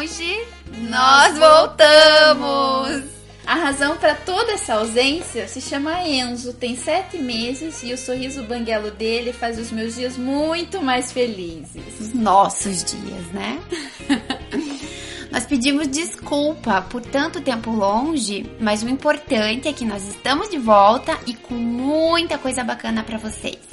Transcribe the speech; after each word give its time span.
longe, 0.00 0.46
nós 0.88 1.38
voltamos! 1.38 3.04
A 3.46 3.54
razão 3.54 3.96
para 3.96 4.14
toda 4.14 4.52
essa 4.52 4.74
ausência 4.74 5.46
se 5.48 5.60
chama 5.60 6.06
Enzo, 6.06 6.54
tem 6.54 6.76
sete 6.76 7.18
meses 7.18 7.82
e 7.82 7.92
o 7.92 7.98
sorriso 7.98 8.44
banguelo 8.44 8.90
dele 8.92 9.32
faz 9.32 9.58
os 9.58 9.70
meus 9.70 9.96
dias 9.96 10.16
muito 10.16 10.80
mais 10.80 11.12
felizes. 11.12 12.14
Nossos 12.14 12.84
dias, 12.84 13.26
né? 13.32 13.60
Nós 15.30 15.46
pedimos 15.46 15.88
desculpa 15.88 16.82
por 16.82 17.02
tanto 17.02 17.40
tempo 17.40 17.70
longe, 17.70 18.50
mas 18.58 18.82
o 18.82 18.88
importante 18.88 19.68
é 19.68 19.72
que 19.72 19.84
nós 19.84 20.04
estamos 20.08 20.50
de 20.50 20.58
volta 20.58 21.16
e 21.24 21.34
com 21.34 21.54
muita 21.54 22.36
coisa 22.36 22.64
bacana 22.64 23.04
para 23.04 23.16
vocês. 23.16 23.69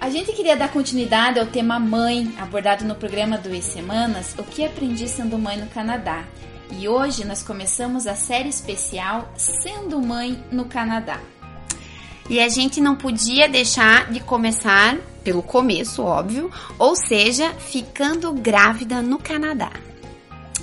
A 0.00 0.10
gente 0.10 0.32
queria 0.32 0.56
dar 0.56 0.70
continuidade 0.70 1.40
ao 1.40 1.46
tema 1.46 1.78
mãe, 1.78 2.32
abordado 2.38 2.84
no 2.84 2.94
programa 2.94 3.36
Duas 3.36 3.64
Semanas, 3.64 4.32
O 4.38 4.44
que 4.44 4.64
aprendi 4.64 5.08
sendo 5.08 5.36
mãe 5.36 5.56
no 5.56 5.66
Canadá. 5.66 6.24
E 6.70 6.88
hoje 6.88 7.24
nós 7.24 7.42
começamos 7.42 8.06
a 8.06 8.14
série 8.14 8.48
especial 8.48 9.32
Sendo 9.36 10.00
Mãe 10.00 10.42
no 10.52 10.66
Canadá. 10.66 11.20
E 12.30 12.38
a 12.38 12.48
gente 12.48 12.80
não 12.80 12.94
podia 12.94 13.48
deixar 13.48 14.10
de 14.12 14.20
começar 14.20 14.96
pelo 15.24 15.42
começo, 15.42 16.02
óbvio, 16.02 16.48
ou 16.78 16.94
seja, 16.94 17.52
ficando 17.54 18.32
grávida 18.32 19.02
no 19.02 19.18
Canadá. 19.18 19.72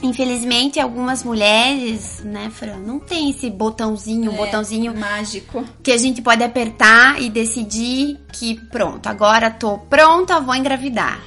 Infelizmente, 0.06 0.80
algumas 0.80 1.24
mulheres, 1.24 2.22
né, 2.24 2.52
Fran, 2.54 2.78
não 2.78 3.00
tem 3.00 3.32
esse 3.32 3.50
botãozinho, 3.50 4.32
um 4.32 4.36
É, 4.36 4.38
botãozinho 4.38 4.96
mágico. 4.96 5.66
que 5.82 5.92
a 5.92 5.98
gente 5.98 6.22
pode 6.22 6.44
apertar 6.44 7.20
e 7.20 7.28
decidir 7.30 8.20
que 8.32 8.54
pronto, 8.70 9.08
agora 9.08 9.50
tô 9.50 9.80
pronta, 9.80 10.40
vou 10.40 10.54
engravidar. 10.56 11.20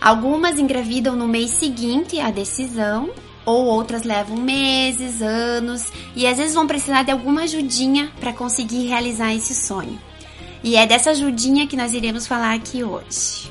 Algumas 0.00 0.58
engravidam 0.58 1.14
no 1.14 1.28
mês 1.28 1.52
seguinte 1.52 2.18
à 2.18 2.30
decisão, 2.30 3.10
ou 3.44 3.66
outras 3.66 4.02
levam 4.02 4.36
meses, 4.36 5.22
anos, 5.22 5.92
e 6.16 6.26
às 6.26 6.36
vezes 6.36 6.54
vão 6.54 6.66
precisar 6.66 7.04
de 7.04 7.12
alguma 7.12 7.42
ajudinha 7.42 8.10
para 8.18 8.32
conseguir 8.32 8.88
realizar 8.88 9.32
esse 9.32 9.54
sonho. 9.54 9.98
E 10.64 10.74
é 10.74 10.84
dessa 10.84 11.10
ajudinha 11.10 11.68
que 11.68 11.76
nós 11.76 11.94
iremos 11.94 12.26
falar 12.26 12.54
aqui 12.54 12.82
hoje. 12.82 13.48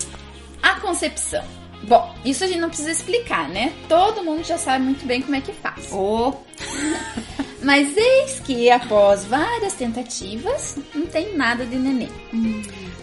A 0.62 0.81
concepção. 0.81 1.44
Bom, 1.88 2.16
isso 2.25 2.44
a 2.44 2.47
gente 2.47 2.59
não 2.59 2.69
precisa 2.69 2.91
explicar, 2.91 3.47
né? 3.50 3.73
Todo 3.88 4.23
mundo 4.23 4.44
já 4.44 4.58
sabe 4.58 4.83
muito 4.83 5.05
bem 5.05 5.22
como 5.22 5.36
é 5.36 5.41
que 5.41 5.52
faz. 5.53 5.89
Oh, 5.91 6.33
Mas 7.66 7.97
eis 7.97 8.39
que, 8.41 8.69
após 8.69 9.25
várias 9.25 9.73
tentativas, 9.73 10.78
não 10.94 11.08
tem 11.08 11.36
nada 11.36 11.66
de 11.66 11.75
neném. 11.75 12.11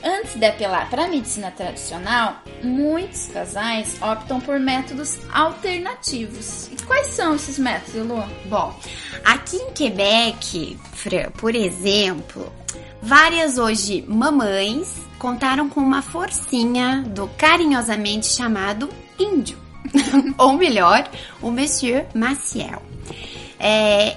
Antes 0.04 0.36
de 0.36 0.46
apelar 0.46 0.88
para 0.88 1.04
a 1.04 1.08
medicina 1.08 1.50
tradicional, 1.50 2.40
muitos 2.62 3.26
casais 3.26 4.00
optam 4.00 4.40
por 4.40 4.60
métodos 4.60 5.18
alternativos. 5.32 6.68
E 6.68 6.76
quais 6.84 7.08
são 7.08 7.34
esses 7.34 7.58
métodos, 7.58 8.06
Lu? 8.06 8.24
Bom, 8.46 8.78
aqui 9.24 9.56
em 9.56 9.72
Quebec, 9.72 10.78
por 11.38 11.56
exemplo, 11.56 12.52
várias 13.02 13.58
hoje 13.58 14.04
mamães 14.06 14.94
contaram 15.22 15.68
com 15.68 15.80
uma 15.80 16.02
forcinha 16.02 17.04
do 17.06 17.28
carinhosamente 17.38 18.26
chamado 18.26 18.88
índio. 19.16 19.56
Ou 20.36 20.54
melhor, 20.54 21.08
o 21.40 21.48
Monsieur 21.48 22.06
Maciel. 22.12 22.82
É, 23.56 24.16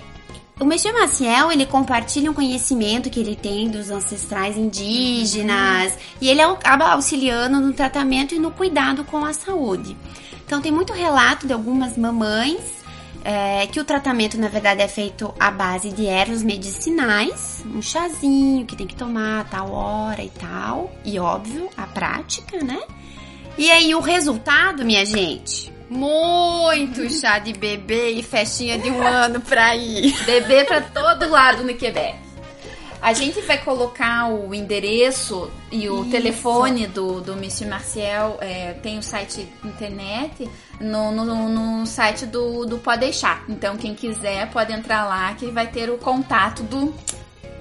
o 0.59 0.65
Monsieur 0.65 0.97
Maciel, 0.97 1.51
ele 1.51 1.67
compartilha 1.67 2.31
um 2.31 2.33
conhecimento 2.33 3.11
que 3.11 3.19
ele 3.19 3.35
tem 3.35 3.69
dos 3.69 3.91
ancestrais 3.91 4.57
indígenas 4.57 5.95
e 6.19 6.27
ele 6.27 6.41
acaba 6.41 6.93
auxiliando 6.93 7.59
no 7.59 7.71
tratamento 7.71 8.33
e 8.33 8.39
no 8.39 8.49
cuidado 8.49 9.03
com 9.03 9.23
a 9.23 9.31
saúde. 9.31 9.95
Então 10.43 10.59
tem 10.59 10.71
muito 10.71 10.91
relato 10.91 11.45
de 11.45 11.53
algumas 11.53 11.95
mamães 11.95 12.83
é, 13.25 13.65
que 13.65 13.79
o 13.79 13.83
tratamento, 13.83 14.37
na 14.37 14.47
verdade, 14.47 14.83
é 14.83 14.87
feito 14.87 15.33
à 15.39 15.49
base 15.49 15.89
de 15.89 16.05
ervas 16.05 16.43
medicinais, 16.43 17.65
um 17.65 17.81
chazinho 17.81 18.67
que 18.67 18.75
tem 18.75 18.85
que 18.85 18.95
tomar 18.95 19.41
a 19.41 19.43
tal 19.45 19.71
hora 19.71 20.21
e 20.21 20.29
tal, 20.29 20.91
e 21.03 21.17
óbvio, 21.17 21.67
a 21.75 21.87
prática, 21.87 22.63
né? 22.63 22.79
E 23.57 23.71
aí 23.71 23.95
o 23.95 23.99
resultado, 23.99 24.85
minha 24.85 25.03
gente? 25.03 25.73
Muito 25.89 27.09
chá 27.09 27.39
de 27.39 27.53
bebê 27.53 28.11
e 28.11 28.21
festinha 28.21 28.77
de 28.77 28.91
um 28.91 29.01
ano 29.01 29.41
pra 29.41 29.75
ir. 29.75 30.13
Bebê 30.25 30.63
para 30.63 30.81
todo 30.81 31.29
lado 31.29 31.63
no 31.63 31.73
Quebec. 31.73 32.15
A 33.01 33.13
gente 33.13 33.39
vai 33.41 33.57
colocar 33.59 34.29
o 34.29 34.53
endereço 34.53 35.49
e 35.71 35.87
o 35.87 36.01
Isso. 36.01 36.09
telefone 36.11 36.87
do, 36.87 37.21
do 37.21 37.35
Monsieur 37.35 37.69
Marcial, 37.69 38.37
é, 38.41 38.73
tem 38.73 38.97
o 38.97 39.03
site 39.03 39.47
internet, 39.63 40.49
no, 40.79 41.11
no, 41.11 41.49
no 41.49 41.85
site 41.85 42.25
do, 42.25 42.65
do 42.65 42.77
Pode 42.77 43.01
Deixar. 43.01 43.43
Então, 43.47 43.77
quem 43.77 43.93
quiser 43.93 44.49
pode 44.51 44.73
entrar 44.73 45.05
lá 45.05 45.33
que 45.33 45.47
vai 45.47 45.67
ter 45.67 45.89
o 45.89 45.97
contato 45.97 46.63
do 46.63 46.93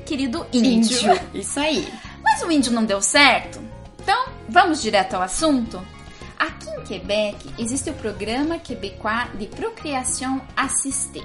querido 0.04 0.46
índio. 0.52 1.18
Isso 1.32 1.58
aí. 1.58 1.86
Mas 2.22 2.42
o 2.42 2.50
índio 2.50 2.72
não 2.72 2.84
deu 2.84 3.00
certo? 3.00 3.60
Então, 4.02 4.28
vamos 4.48 4.82
direto 4.82 5.14
ao 5.14 5.22
assunto? 5.22 5.80
Aqui 6.38 6.68
em 6.68 6.84
Quebec 6.84 7.54
existe 7.58 7.90
o 7.90 7.94
programa 7.94 8.58
quebecois 8.58 9.28
de 9.38 9.46
procriação 9.46 10.40
assistée. 10.56 11.24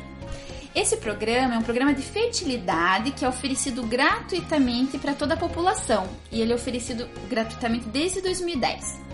Esse 0.73 0.97
programa 0.97 1.55
é 1.55 1.57
um 1.57 1.63
programa 1.63 1.93
de 1.93 2.01
fertilidade 2.01 3.11
que 3.11 3.25
é 3.25 3.27
oferecido 3.27 3.81
gratuitamente 3.83 4.99
para 4.99 5.13
toda 5.13 5.33
a 5.33 5.37
população 5.37 6.07
e 6.31 6.41
ele 6.41 6.53
é 6.53 6.55
oferecido 6.55 7.09
gratuitamente 7.27 7.89
desde 7.89 8.21
2010. 8.21 9.08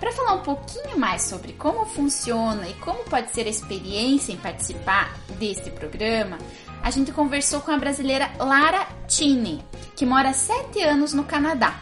Para 0.00 0.12
falar 0.12 0.34
um 0.34 0.42
pouquinho 0.42 0.98
mais 0.98 1.22
sobre 1.22 1.52
como 1.52 1.86
funciona 1.86 2.68
e 2.68 2.74
como 2.74 3.04
pode 3.04 3.30
ser 3.30 3.46
a 3.46 3.50
experiência 3.50 4.32
em 4.32 4.36
participar 4.36 5.18
desse 5.38 5.70
programa, 5.70 6.38
a 6.82 6.90
gente 6.90 7.12
conversou 7.12 7.60
com 7.60 7.70
a 7.70 7.78
brasileira 7.78 8.30
Lara 8.38 8.86
Tini, 9.08 9.64
que 9.96 10.04
mora 10.04 10.30
há 10.30 10.34
7 10.34 10.82
anos 10.82 11.14
no 11.14 11.24
Canadá. 11.24 11.80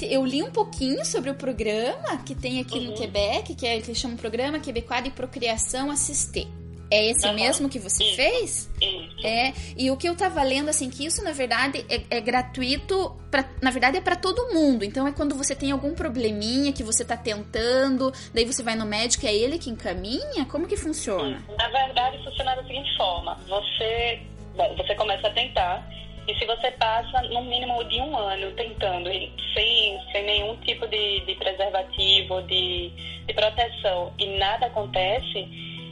Eu 0.00 0.24
li 0.24 0.42
um 0.42 0.50
pouquinho 0.50 1.04
sobre 1.04 1.30
o 1.30 1.34
programa 1.34 2.16
que 2.24 2.34
tem 2.34 2.60
aqui 2.60 2.80
no 2.80 2.94
Quebec, 2.94 3.54
que 3.54 3.66
é 3.66 3.80
que 3.80 3.94
chama 3.94 4.14
o 4.14 4.18
programa 4.18 4.58
Quebecois 4.58 5.04
de 5.04 5.10
Procriação 5.10 5.90
Assistée. 5.90 6.57
É 6.90 7.10
esse 7.10 7.26
Aham. 7.26 7.34
mesmo 7.34 7.68
que 7.68 7.78
você 7.78 8.02
Isso. 8.02 8.16
fez? 8.16 8.70
Isso. 8.80 9.26
É, 9.26 9.52
e 9.76 9.90
o 9.90 9.96
que 9.96 10.08
eu 10.08 10.16
tava 10.16 10.42
lendo, 10.42 10.70
assim, 10.70 10.88
que 10.88 11.04
isso 11.04 11.22
na 11.22 11.32
verdade 11.32 11.84
é, 11.88 12.18
é 12.18 12.20
gratuito, 12.20 13.16
pra, 13.30 13.44
na 13.60 13.70
verdade 13.70 13.98
é 13.98 14.00
pra 14.00 14.16
todo 14.16 14.52
mundo. 14.54 14.84
Então 14.84 15.06
é 15.06 15.12
quando 15.12 15.34
você 15.34 15.54
tem 15.54 15.70
algum 15.70 15.94
probleminha 15.94 16.72
que 16.72 16.82
você 16.82 17.04
tá 17.04 17.16
tentando, 17.16 18.12
daí 18.32 18.44
você 18.44 18.62
vai 18.62 18.74
no 18.74 18.86
médico 18.86 19.26
e 19.26 19.28
é 19.28 19.34
ele 19.34 19.58
que 19.58 19.70
encaminha? 19.70 20.46
Como 20.50 20.66
que 20.66 20.76
funciona? 20.76 21.42
Na 21.58 21.68
verdade, 21.68 22.22
funciona 22.24 22.54
da 22.56 22.62
seguinte 22.62 22.96
forma: 22.96 23.34
você, 23.46 24.20
bom, 24.56 24.74
você 24.76 24.94
começa 24.94 25.26
a 25.26 25.30
tentar, 25.30 25.86
e 26.26 26.34
se 26.38 26.44
você 26.44 26.70
passa 26.72 27.22
no 27.22 27.42
mínimo 27.42 27.82
de 27.84 28.00
um 28.00 28.16
ano 28.16 28.50
tentando, 28.52 29.10
sem, 29.54 29.98
sem 30.12 30.24
nenhum 30.24 30.56
tipo 30.58 30.86
de, 30.86 31.20
de 31.20 31.34
preservativo, 31.34 32.42
de, 32.42 32.90
de 33.26 33.34
proteção, 33.34 34.12
e 34.18 34.38
nada 34.38 34.66
acontece, 34.66 35.48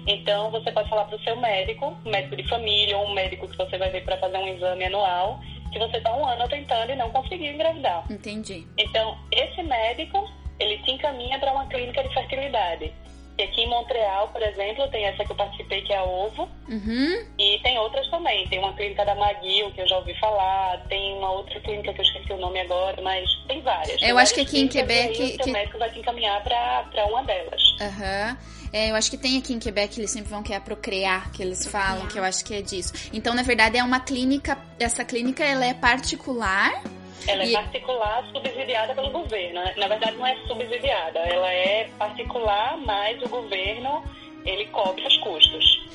então 0.07 0.51
você 0.51 0.71
pode 0.71 0.89
falar 0.89 1.05
para 1.05 1.17
o 1.17 1.23
seu 1.23 1.37
médico, 1.37 1.97
um 2.05 2.11
médico 2.11 2.37
de 2.37 2.49
família, 2.49 2.97
ou 2.97 3.07
um 3.07 3.15
médico 3.15 3.49
que 3.49 3.57
você 3.57 3.77
vai 3.77 3.91
ver 3.91 4.05
para 4.05 4.17
fazer 4.19 4.39
um 4.39 4.49
exame 4.49 4.85
anual, 4.85 5.41
que 5.73 5.79
você 5.79 5.97
está 5.97 6.17
um 6.17 6.25
ano 6.25 6.49
tentando 6.49 6.93
e 6.93 6.97
não 6.97 7.11
conseguiu 7.11 7.53
engravidar. 7.53 8.05
Entendi. 8.11 8.67
Então, 8.79 9.19
esse 9.33 9.63
médico, 9.63 10.31
ele 10.61 10.79
te 10.79 10.93
encaminha 10.93 11.39
para 11.39 11.53
uma 11.53 11.67
clínica 11.67 12.03
de 12.03 12.15
fertilidade. 12.15 12.93
E 13.39 13.43
aqui 13.43 13.61
em 13.63 13.69
Montreal, 13.69 14.29
por 14.29 14.43
exemplo, 14.43 14.89
tem 14.89 15.05
essa 15.05 15.23
que 15.25 15.31
eu 15.31 15.37
participei, 15.37 15.83
que 15.83 15.93
é 15.93 15.99
a 15.99 16.05
Ovo, 16.05 16.49
Uhum. 16.69 17.27
e 17.39 17.59
tem 17.63 17.79
outras 17.79 18.09
também. 18.11 18.49
Tem 18.49 18.59
uma 18.59 18.73
clínica 18.75 19.05
da 19.05 19.15
McGill, 19.15 19.71
que 19.73 19.81
eu 19.83 19.87
já 19.89 19.99
ouvi 19.99 20.19
falar, 20.19 20.79
tem 20.89 21.13
uma 21.19 21.31
outra 21.33 21.61
clínica 21.61 21.93
que 21.93 22.01
eu 22.01 22.05
esqueci 22.05 22.33
o 22.33 22.39
nome 22.39 22.61
agora, 22.61 23.01
mas 23.03 23.29
tem 23.47 23.61
várias. 23.61 24.01
Tem 24.01 24.09
Eu 24.09 24.17
acho 24.17 24.33
que 24.33 24.41
várias 24.41 24.55
aqui 24.55 24.63
em 24.65 24.69
Quebec 24.69 25.19
E 25.19 25.23
aí 25.23 25.35
o 25.35 25.39
que- 25.39 25.51
médico 25.51 25.79
vai 25.79 25.91
te 25.91 25.99
encaminhar 25.99 26.43
para 26.43 27.07
uma 27.11 27.23
delas. 27.25 27.63
Aham. 27.81 28.39
É, 28.73 28.91
eu 28.91 28.97
acho 28.97 29.11
que 29.11 29.17
tem 29.19 29.39
aqui 29.39 29.53
em 29.53 29.59
Quebec, 29.59 29.99
eles 30.01 30.11
sempre 30.11 30.29
vão 30.31 30.43
querer 30.43 30.61
procriar, 30.61 31.31
que 31.31 31.43
eles 31.43 31.67
falam, 31.67 32.07
que 32.09 32.19
eu 32.19 32.25
acho 32.25 32.45
que 32.45 32.55
é 32.55 32.63
disso. 32.63 32.93
Então, 33.13 33.33
na 33.35 33.43
verdade, 33.43 33.77
é 33.79 33.85
uma 33.85 34.01
clínica, 34.01 34.59
essa 34.81 35.05
clínica, 35.05 35.45
ela 35.45 35.65
é 35.65 35.73
particular. 35.75 36.83
Ela 37.29 37.45
E- 37.45 37.55
é 37.55 37.61
particular, 37.63 38.25
subsidiada 38.33 38.95
pelo 38.95 39.11
governo. 39.11 39.61
né? 39.65 39.75
Na 39.77 39.89
verdade, 39.89 40.17
não 40.17 40.27
é 40.27 40.37
subsidiada, 40.47 41.19
ela 41.21 41.51
é 41.53 41.89
particular, 41.99 42.77
mas 42.79 43.21
o 43.23 43.29
governo 43.29 44.05
ele 44.45 44.67
cobre 44.67 45.05
os 45.07 45.17
custos. 45.19 45.87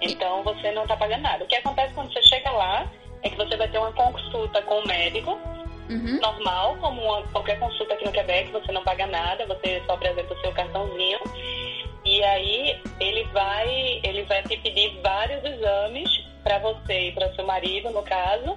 Então 0.00 0.42
você 0.42 0.70
não 0.72 0.82
está 0.82 0.96
pagando 0.96 1.22
nada. 1.22 1.44
O 1.44 1.46
que 1.46 1.56
acontece 1.56 1.92
quando 1.94 2.12
você 2.12 2.22
chega 2.22 2.50
lá 2.50 2.86
é 3.22 3.30
que 3.30 3.36
você 3.36 3.56
vai 3.56 3.68
ter 3.68 3.78
uma 3.78 3.92
consulta 3.92 4.62
com 4.62 4.78
o 4.80 4.86
médico, 4.86 5.32
Uhum. 5.88 6.20
normal, 6.20 6.76
como 6.80 7.00
uma- 7.02 7.22
qualquer 7.28 7.58
consulta 7.58 7.94
aqui 7.94 8.04
no 8.04 8.12
Quebec, 8.12 8.50
você 8.52 8.70
não 8.72 8.82
paga 8.84 9.06
nada, 9.06 9.46
você 9.46 9.82
só 9.86 9.94
apresenta 9.94 10.32
o 10.34 10.40
seu 10.40 10.52
cartãozinho. 10.52 11.18
E 12.04 12.22
aí 12.22 12.80
ele 13.00 13.24
vai, 13.32 14.00
ele 14.04 14.22
vai 14.24 14.42
te 14.42 14.56
pedir 14.58 15.00
vários 15.02 15.42
exames 15.44 16.08
para 16.44 16.58
você 16.58 17.08
e 17.08 17.12
para 17.12 17.32
seu 17.34 17.44
marido, 17.44 17.90
no 17.90 18.02
caso, 18.02 18.56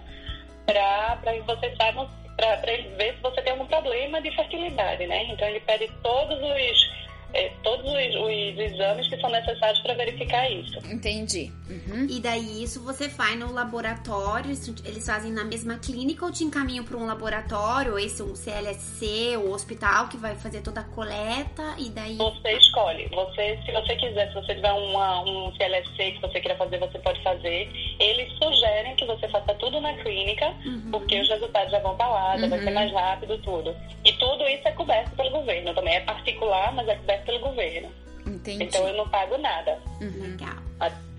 para 0.65 1.33
que 1.33 1.41
vocês 1.41 1.75
saibam, 1.77 2.07
para 2.39 2.73
ele 2.73 2.89
ver 2.95 3.15
se 3.15 3.21
você 3.21 3.41
tem 3.41 3.51
algum 3.51 3.65
problema 3.65 4.21
de 4.21 4.31
fertilidade, 4.35 5.05
né? 5.07 5.25
Então 5.25 5.47
ele 5.47 5.59
pede 5.61 5.89
todos 6.01 6.37
os 6.37 6.99
é, 7.33 7.51
todos 7.63 7.85
os, 7.85 8.15
os, 8.15 8.57
exames 8.57 9.07
que 9.07 9.19
são 9.19 9.29
necessários 9.29 9.79
para 9.81 9.93
verificar 9.93 10.49
isso. 10.49 10.79
Entendi. 10.91 11.51
Uhum. 11.69 12.07
E 12.09 12.19
daí 12.19 12.63
isso 12.63 12.83
você 12.83 13.07
faz 13.07 13.37
no 13.37 13.53
laboratório, 13.53 14.49
eles 14.85 15.05
fazem 15.05 15.31
na 15.31 15.43
mesma 15.43 15.77
clínica 15.77 16.25
ou 16.25 16.31
te 16.31 16.43
encaminham 16.43 16.83
para 16.83 16.97
um 16.97 17.05
laboratório, 17.05 17.93
ou 17.93 17.99
esse 17.99 18.23
um 18.23 18.35
CLSC, 18.35 19.37
o 19.37 19.51
hospital 19.51 20.07
que 20.07 20.17
vai 20.17 20.35
fazer 20.35 20.61
toda 20.61 20.81
a 20.81 20.83
coleta 20.83 21.75
e 21.77 21.89
daí. 21.89 22.17
Você 22.17 22.51
escolhe. 22.53 23.07
Você, 23.09 23.59
se 23.63 23.71
você 23.71 23.95
quiser, 23.95 24.27
se 24.29 24.33
você 24.33 24.55
tiver 24.55 24.71
uma, 24.71 25.21
um 25.21 25.53
CLSC 25.55 26.11
que 26.13 26.21
você 26.21 26.39
queira 26.39 26.57
fazer, 26.57 26.79
você 26.79 26.97
pode 26.99 27.21
fazer. 27.21 27.69
Eles 27.99 28.31
sugerem 28.41 28.88
você 29.15 29.27
faça 29.27 29.53
tudo 29.55 29.79
na 29.81 29.93
clínica, 29.95 30.47
uhum. 30.65 30.91
porque 30.91 31.19
os 31.19 31.29
resultados 31.29 31.71
já 31.71 31.79
vão 31.79 31.95
para 31.95 32.07
lá, 32.07 32.35
uhum. 32.35 32.49
vai 32.49 32.59
ser 32.59 32.67
uhum. 32.67 32.73
mais 32.73 32.91
rápido, 32.91 33.37
tudo. 33.39 33.75
E 34.05 34.13
tudo 34.13 34.47
isso 34.47 34.67
é 34.67 34.71
coberto 34.71 35.11
pelo 35.15 35.31
governo 35.31 35.73
também. 35.73 35.95
É 35.95 36.01
particular, 36.01 36.73
mas 36.73 36.87
é 36.87 36.95
coberto 36.95 37.25
pelo 37.25 37.39
governo. 37.39 37.89
Entendi. 38.25 38.63
Então 38.63 38.87
eu 38.87 38.95
não 38.95 39.07
pago 39.09 39.37
nada. 39.37 39.79
Uhum. 40.01 40.31
Legal. 40.31 40.57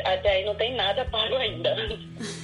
Até 0.05 0.31
aí 0.31 0.45
não 0.45 0.55
tem 0.55 0.75
nada 0.75 1.05
pago 1.07 1.35
ainda. 1.37 1.77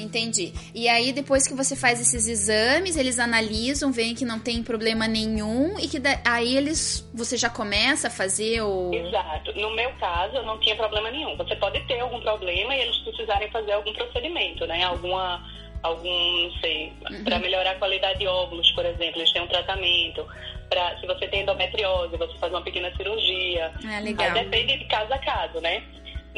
Entendi. 0.00 0.52
E 0.74 0.88
aí, 0.88 1.12
depois 1.12 1.46
que 1.46 1.54
você 1.54 1.74
faz 1.76 2.00
esses 2.00 2.28
exames, 2.28 2.96
eles 2.96 3.18
analisam, 3.18 3.90
veem 3.90 4.14
que 4.14 4.24
não 4.24 4.38
tem 4.38 4.62
problema 4.62 5.06
nenhum 5.06 5.78
e 5.78 5.88
que 5.88 5.98
da... 5.98 6.20
aí 6.24 6.56
eles 6.56 7.08
você 7.12 7.36
já 7.36 7.50
começa 7.50 8.08
a 8.08 8.10
fazer 8.10 8.62
o. 8.62 8.92
Exato. 8.92 9.52
No 9.58 9.70
meu 9.74 9.90
caso, 9.92 10.36
eu 10.36 10.42
não 10.44 10.58
tinha 10.60 10.76
problema 10.76 11.10
nenhum. 11.10 11.36
Você 11.36 11.56
pode 11.56 11.80
ter 11.86 12.00
algum 12.00 12.20
problema 12.20 12.74
e 12.74 12.80
eles 12.80 12.96
precisarem 12.98 13.50
fazer 13.50 13.72
algum 13.72 13.92
procedimento, 13.92 14.66
né? 14.66 14.84
Alguma 14.84 15.42
algum, 15.82 16.42
não 16.42 16.52
sei, 16.60 16.92
uhum. 17.10 17.24
para 17.24 17.38
melhorar 17.38 17.72
a 17.72 17.74
qualidade 17.76 18.18
de 18.18 18.26
óvulos, 18.26 18.70
por 18.72 18.84
exemplo, 18.84 19.20
eles 19.20 19.32
têm 19.32 19.42
um 19.42 19.46
tratamento. 19.46 20.26
Pra, 20.68 20.98
se 20.98 21.06
você 21.06 21.26
tem 21.28 21.42
endometriose, 21.42 22.16
você 22.16 22.36
faz 22.38 22.52
uma 22.52 22.62
pequena 22.62 22.94
cirurgia. 22.94 23.72
É, 23.90 24.00
legal. 24.00 24.26
Aí 24.26 24.44
depende 24.44 24.76
de 24.78 24.84
caso 24.84 25.12
a 25.12 25.18
caso, 25.18 25.60
né? 25.60 25.82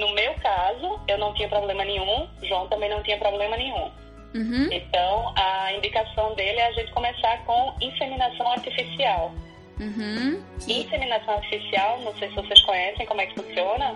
No 0.00 0.14
meu 0.14 0.32
caso, 0.37 0.99
eu 1.06 1.19
não 1.19 1.35
tinha 1.35 1.47
problema 1.47 1.85
nenhum, 1.85 2.26
João 2.43 2.67
também 2.69 2.88
não 2.88 3.02
tinha 3.02 3.19
problema 3.19 3.55
nenhum. 3.55 3.91
Uhum. 4.35 4.69
Então, 4.73 5.35
a 5.37 5.75
indicação 5.75 6.35
dele 6.35 6.58
é 6.58 6.69
a 6.69 6.73
gente 6.73 6.91
começar 6.93 7.44
com 7.44 7.75
inseminação 7.82 8.50
artificial. 8.50 9.35
Uhum. 9.79 10.43
Inseminação 10.67 11.35
artificial, 11.35 12.00
não 12.00 12.14
sei 12.17 12.29
se 12.31 12.35
vocês 12.35 12.62
conhecem 12.62 13.05
como 13.05 13.20
é 13.20 13.26
que 13.26 13.35
funciona, 13.35 13.94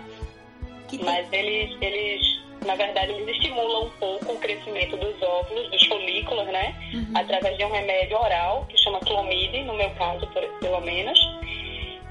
que 0.87 1.03
mas 1.03 1.27
eles, 1.33 1.75
eles 1.81 2.21
na 2.63 2.75
verdade, 2.75 3.11
eles 3.11 3.35
estimulam 3.35 3.85
um 3.85 3.89
pouco 3.91 4.33
o 4.33 4.39
crescimento 4.39 4.95
dos 4.97 5.19
óvulos, 5.23 5.71
dos 5.71 5.85
folículos, 5.87 6.45
né? 6.47 6.75
Uhum. 6.93 7.13
Através 7.15 7.57
de 7.57 7.65
um 7.65 7.71
remédio 7.71 8.15
oral 8.17 8.65
que 8.69 8.77
chama 8.77 8.99
clomide, 8.99 9.63
no 9.63 9.73
meu 9.73 9.89
caso, 9.91 10.27
pelo 10.59 10.81
menos. 10.81 11.19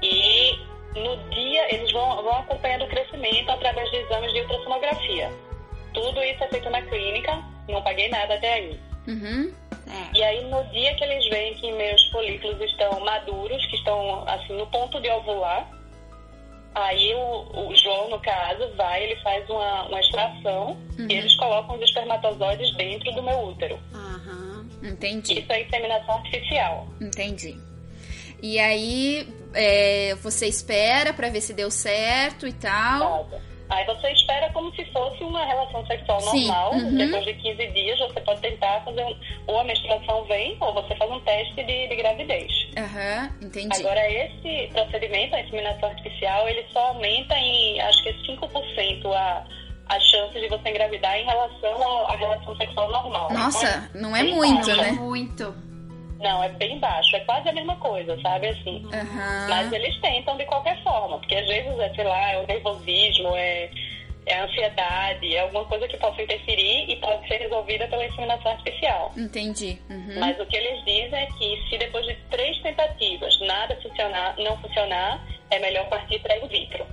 E 0.01 0.59
no 0.95 1.17
dia 1.29 1.73
eles 1.73 1.91
vão, 1.91 2.23
vão 2.23 2.37
acompanhando 2.39 2.85
o 2.85 2.87
crescimento 2.87 3.49
através 3.49 3.89
de 3.91 3.97
exames 3.97 4.33
de 4.33 4.41
ultrassonografia. 4.41 5.31
Tudo 5.93 6.23
isso 6.23 6.43
é 6.43 6.47
feito 6.47 6.69
na 6.69 6.81
clínica, 6.81 7.43
não 7.69 7.81
paguei 7.81 8.09
nada 8.09 8.35
até 8.35 8.53
aí. 8.53 8.79
Uhum. 9.07 9.53
É. 9.87 10.17
E 10.17 10.23
aí, 10.23 10.43
no 10.45 10.63
dia 10.71 10.95
que 10.95 11.03
eles 11.03 11.29
veem 11.29 11.53
que 11.55 11.71
meus 11.71 12.09
folículos 12.09 12.59
estão 12.61 12.99
maduros, 13.01 13.65
que 13.67 13.75
estão 13.75 14.27
assim 14.27 14.53
no 14.53 14.65
ponto 14.67 14.99
de 14.99 15.09
ovular, 15.09 15.69
Aí 16.75 17.13
o, 17.15 17.69
o, 17.69 17.73
João, 17.73 18.09
no 18.09 18.19
caso, 18.19 18.69
vai, 18.75 19.05
ele 19.05 19.15
faz 19.21 19.49
uma, 19.49 19.87
uma 19.87 19.99
extração 20.01 20.77
uhum. 20.99 21.07
e 21.09 21.13
eles 21.13 21.33
colocam 21.37 21.77
os 21.77 21.81
espermatozoides 21.81 22.75
dentro 22.75 23.13
do 23.13 23.23
meu 23.23 23.47
útero. 23.47 23.79
Uhum. 23.93 24.67
Entendi. 24.83 25.39
Isso 25.39 25.53
é 25.53 25.63
inseminação 25.63 26.15
artificial. 26.15 26.87
Entendi. 26.99 27.57
E 28.43 28.59
aí 28.59 29.25
é, 29.55 30.15
você 30.15 30.47
espera 30.47 31.13
para 31.13 31.29
ver 31.29 31.41
se 31.41 31.53
deu 31.53 31.71
certo 31.71 32.47
e 32.47 32.53
tal. 32.53 33.23
Nada. 33.23 33.55
Aí 33.69 33.83
você 33.85 34.11
espera 34.11 34.51
como 34.53 34.73
se 34.75 34.85
fosse 34.91 35.23
uma 35.23 35.43
relação 35.43 35.85
sexual 35.87 36.21
normal. 36.21 36.73
Uhum. 36.73 36.97
Depois 36.97 37.25
de 37.25 37.33
15 37.33 37.67
dias, 37.67 37.99
você 37.99 38.21
pode 38.21 38.41
tentar 38.41 38.81
fazer 38.85 39.03
um, 39.03 39.15
ou 39.47 39.59
a 39.59 39.63
menstruação 39.63 40.23
vem, 40.25 40.55
ou 40.59 40.73
você 40.73 40.95
faz 40.95 41.09
um 41.09 41.19
teste 41.21 41.55
de, 41.55 41.87
de 41.87 41.95
gravidez. 41.95 42.51
Aham, 42.77 43.23
uhum, 43.41 43.47
entendi. 43.47 43.79
Agora, 43.79 44.07
esse 44.07 44.71
procedimento, 44.71 45.35
a 45.35 45.41
inseminação 45.41 45.89
artificial, 45.89 46.47
ele 46.47 46.63
só 46.71 46.79
aumenta 46.89 47.35
em, 47.35 47.81
acho 47.81 48.03
que 48.03 48.09
é 48.09 48.13
5% 48.13 49.13
a 49.13 49.45
as 49.87 50.03
chances 50.05 50.41
de 50.41 50.47
você 50.47 50.69
engravidar 50.69 51.15
em 51.15 51.25
relação 51.25 52.07
à 52.07 52.15
relação 52.15 52.55
sexual 52.57 52.89
normal. 52.91 53.31
Nossa, 53.31 53.89
não 53.93 54.15
é 54.15 54.23
muito, 54.23 54.75
né? 54.75 54.89
É 54.89 54.91
muito. 54.93 55.53
Não, 56.19 56.43
é 56.43 56.49
bem 56.49 56.79
baixo. 56.79 57.15
É 57.15 57.19
quase 57.21 57.49
a 57.49 57.53
mesma 57.53 57.75
coisa, 57.77 58.19
sabe? 58.21 58.47
Assim. 58.47 58.85
Uhum. 58.85 59.49
Mas 59.49 59.71
eles 59.71 59.99
tentam 59.99 60.37
de 60.37 60.45
qualquer 60.45 60.81
forma, 60.83 61.19
porque 61.19 61.35
às 61.35 61.47
vezes 61.47 61.79
é, 61.79 61.93
sei 61.93 62.03
lá, 62.03 62.31
é 62.31 62.37
o 62.37 62.47
nervosismo, 62.47 63.35
é, 63.35 63.69
é 64.25 64.39
a 64.39 64.45
ansiedade, 64.45 65.35
é 65.35 65.41
alguma 65.41 65.65
coisa 65.65 65.87
que 65.87 65.97
possa 65.97 66.21
interferir 66.21 66.89
e 66.89 66.95
pode 66.97 67.27
ser 67.27 67.37
resolvida 67.37 67.87
pela 67.87 68.05
inseminação 68.05 68.51
artificial. 68.51 69.11
Entendi. 69.17 69.79
Uhum. 69.89 70.19
Mas 70.19 70.39
o 70.39 70.45
que 70.45 70.57
eles 70.57 70.83
dizem 70.85 71.15
é 71.15 71.27
que 71.37 71.63
se 71.69 71.77
depois 71.77 72.05
de 72.05 72.15
três 72.29 72.57
tentativas 72.61 73.39
nada 73.41 73.75
funcionar, 73.81 74.35
não 74.37 74.57
funcionar, 74.57 75.21
é 75.51 75.59
melhor 75.59 75.87
partir 75.89 76.19
para 76.19 76.37
in 76.37 76.47
vitro. 76.47 76.85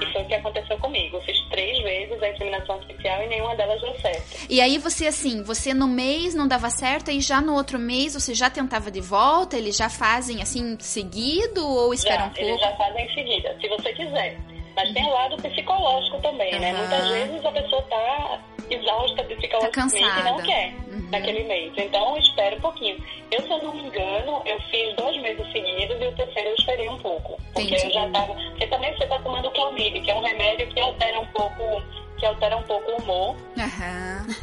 E 0.00 0.12
foi 0.12 0.22
o 0.22 0.26
que 0.26 0.34
aconteceu 0.34 0.78
comigo. 0.78 1.16
Eu 1.16 1.22
fiz 1.22 1.38
três 1.50 1.78
vezes 1.82 2.22
a 2.22 2.28
inseminação 2.30 2.76
artificial 2.76 3.22
e 3.22 3.26
nenhuma 3.28 3.54
delas 3.56 3.80
deu 3.80 3.94
certo. 4.00 4.46
E 4.48 4.60
aí 4.60 4.78
você, 4.78 5.06
assim, 5.06 5.42
você 5.42 5.72
no 5.74 5.86
mês 5.86 6.34
não 6.34 6.48
dava 6.48 6.70
certo 6.70 7.10
e 7.10 7.20
já 7.20 7.40
no 7.40 7.54
outro 7.54 7.78
mês 7.78 8.14
você 8.14 8.34
já 8.34 8.50
tentava 8.50 8.90
de 8.90 9.00
volta? 9.00 9.56
Eles 9.56 9.76
já 9.76 9.88
fazem, 9.88 10.42
assim, 10.42 10.76
seguido 10.80 11.66
ou 11.66 11.92
esperam 11.94 12.18
já, 12.18 12.26
um 12.26 12.30
pouco? 12.30 12.48
eles 12.48 12.60
já 12.60 12.76
fazem 12.76 13.06
em 13.06 13.14
seguida, 13.14 13.56
se 13.60 13.68
você 13.68 13.92
quiser. 13.92 14.38
Mas 14.76 14.88
uhum. 14.88 14.94
tem 14.94 15.04
o 15.04 15.10
lado 15.10 15.36
psicológico 15.36 16.20
também, 16.20 16.54
uhum. 16.54 16.60
né? 16.60 16.72
Muitas 16.72 17.08
vezes 17.08 17.44
a 17.44 17.52
pessoa 17.52 17.82
tá 17.82 18.40
exausta 18.70 19.22
psicologicamente 19.24 20.00
tá 20.00 20.20
e 20.20 20.24
não 20.24 20.36
quer 20.38 20.74
uhum. 20.88 21.08
naquele 21.10 21.44
mês. 21.44 21.72
Então, 21.76 22.16
espera 22.18 22.56
um 22.56 22.60
pouquinho. 22.60 23.02
Eu, 23.30 23.42
se 23.42 23.50
eu 23.50 23.62
não 23.62 23.74
me 23.74 23.82
engano, 23.82 24.42
eu 24.44 24.60
fiz 24.70 24.94
dois 24.96 25.20
meses 25.22 25.46
seguidos 25.52 26.00
e 26.00 26.06
o 26.06 26.12
terceiro 26.12 26.48
eu 26.48 26.54
esperei 26.54 26.88
um 26.88 26.98
pouco. 26.98 27.40
Porque 27.52 27.74
Entendi. 27.74 27.86
eu 27.86 27.92
já 27.92 28.10
tava... 28.10 28.34
Porque 28.34 28.66
também 28.66 28.96
você 28.96 29.06
tá 29.06 29.18
tomando 29.20 29.50
clomide, 29.50 30.00
que 30.00 30.10
é 30.10 30.14
um 30.14 30.22
remédio 30.22 30.66
que 30.68 30.80
altera 30.80 31.20
um 31.20 31.26
pouco, 31.26 31.82
que 32.18 32.26
altera 32.26 32.56
um 32.56 32.62
pouco 32.62 32.90
o 32.90 32.96
humor. 32.96 33.36
Uhum. 33.56 34.34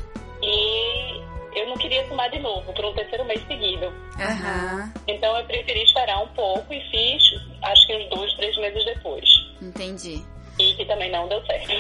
E 0.44 1.22
eu 1.56 1.68
não 1.68 1.76
queria 1.76 2.04
tomar 2.08 2.30
de 2.30 2.40
novo 2.40 2.72
por 2.74 2.86
um 2.86 2.94
terceiro 2.94 3.26
mês 3.26 3.42
seguido. 3.48 3.86
Uhum. 3.86 4.92
Então 5.08 5.38
eu 5.38 5.46
preferi 5.46 5.84
esperar 5.84 6.24
um 6.24 6.28
pouco 6.30 6.74
e 6.74 6.82
fiz, 6.90 7.24
acho 7.62 7.88
que 7.88 7.96
uns 7.96 8.10
dois, 8.10 8.34
três 8.36 8.58
meses 8.58 8.86
depois. 8.86 9.30
Entendi. 9.62 10.24
E 10.60 10.74
que 10.76 10.86
também 10.86 11.12
não 11.12 11.28
deu 11.28 11.44
certo. 11.46 11.72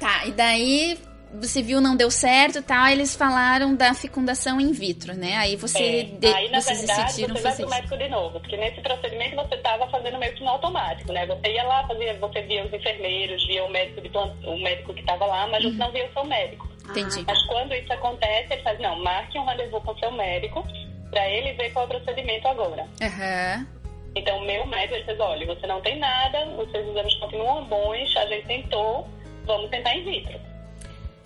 Tá, 0.00 0.26
e 0.26 0.32
daí 0.32 0.98
você 1.34 1.62
viu 1.62 1.80
não 1.80 1.96
deu 1.96 2.10
certo 2.10 2.58
e 2.58 2.62
tal, 2.62 2.88
eles 2.88 3.16
falaram 3.16 3.74
da 3.74 3.94
fecundação 3.94 4.60
in 4.60 4.72
vitro, 4.72 5.14
né? 5.14 5.36
Aí 5.36 5.56
você 5.56 6.00
é. 6.00 6.02
de, 6.04 6.26
aí, 6.26 6.50
na 6.50 6.60
vocês 6.60 6.78
verdade, 6.78 7.02
decidiram 7.04 7.34
você 7.34 7.42
vai 7.42 7.56
pro 7.56 7.68
médico 7.68 7.96
de 7.96 8.08
novo, 8.08 8.40
porque 8.40 8.56
nesse 8.56 8.80
procedimento 8.80 9.36
você 9.36 9.54
estava 9.54 9.88
fazendo 9.88 10.18
meio 10.18 10.34
que 10.34 10.42
no 10.42 10.50
automático, 10.50 11.12
né? 11.12 11.26
Você 11.26 11.52
ia 11.52 11.62
lá, 11.64 11.86
fazia, 11.86 12.14
você 12.18 12.42
via 12.42 12.64
os 12.64 12.72
enfermeiros, 12.72 13.46
via 13.46 13.64
o 13.64 13.70
médico, 13.70 14.00
de, 14.00 14.10
o 14.46 14.58
médico 14.58 14.94
que 14.94 15.00
estava 15.00 15.26
lá, 15.26 15.46
mas 15.46 15.64
uhum. 15.64 15.72
você 15.72 15.78
não 15.78 15.92
via 15.92 16.06
o 16.06 16.12
seu 16.12 16.24
médico. 16.24 16.68
Entendi. 16.90 17.24
Mas 17.26 17.46
quando 17.46 17.74
isso 17.74 17.92
acontece, 17.92 18.52
ele 18.52 18.62
faz, 18.62 18.78
não, 18.80 19.02
marque 19.02 19.38
um 19.38 19.44
rendezvous 19.44 19.82
com 19.84 19.92
o 19.92 19.98
seu 19.98 20.10
médico 20.12 20.66
para 21.10 21.28
ele 21.28 21.52
ver 21.54 21.70
qual 21.72 21.84
é 21.84 21.86
o 21.86 21.90
procedimento 21.90 22.48
agora. 22.48 22.86
Aham. 23.00 23.58
Uhum. 23.58 23.82
Então, 24.14 24.38
o 24.38 24.44
meu 24.44 24.66
médico, 24.66 24.94
ele 24.94 25.04
fez, 25.04 25.18
olha, 25.20 25.46
você 25.46 25.66
não 25.66 25.80
tem 25.80 25.98
nada, 25.98 26.46
os 26.46 26.70
seus 26.70 26.86
exames 26.86 27.14
continuam 27.14 27.64
bons, 27.64 28.16
a 28.16 28.26
gente 28.26 28.46
tentou, 28.46 29.08
vamos 29.46 29.70
tentar 29.70 29.94
in 29.94 30.04
vitro. 30.04 30.51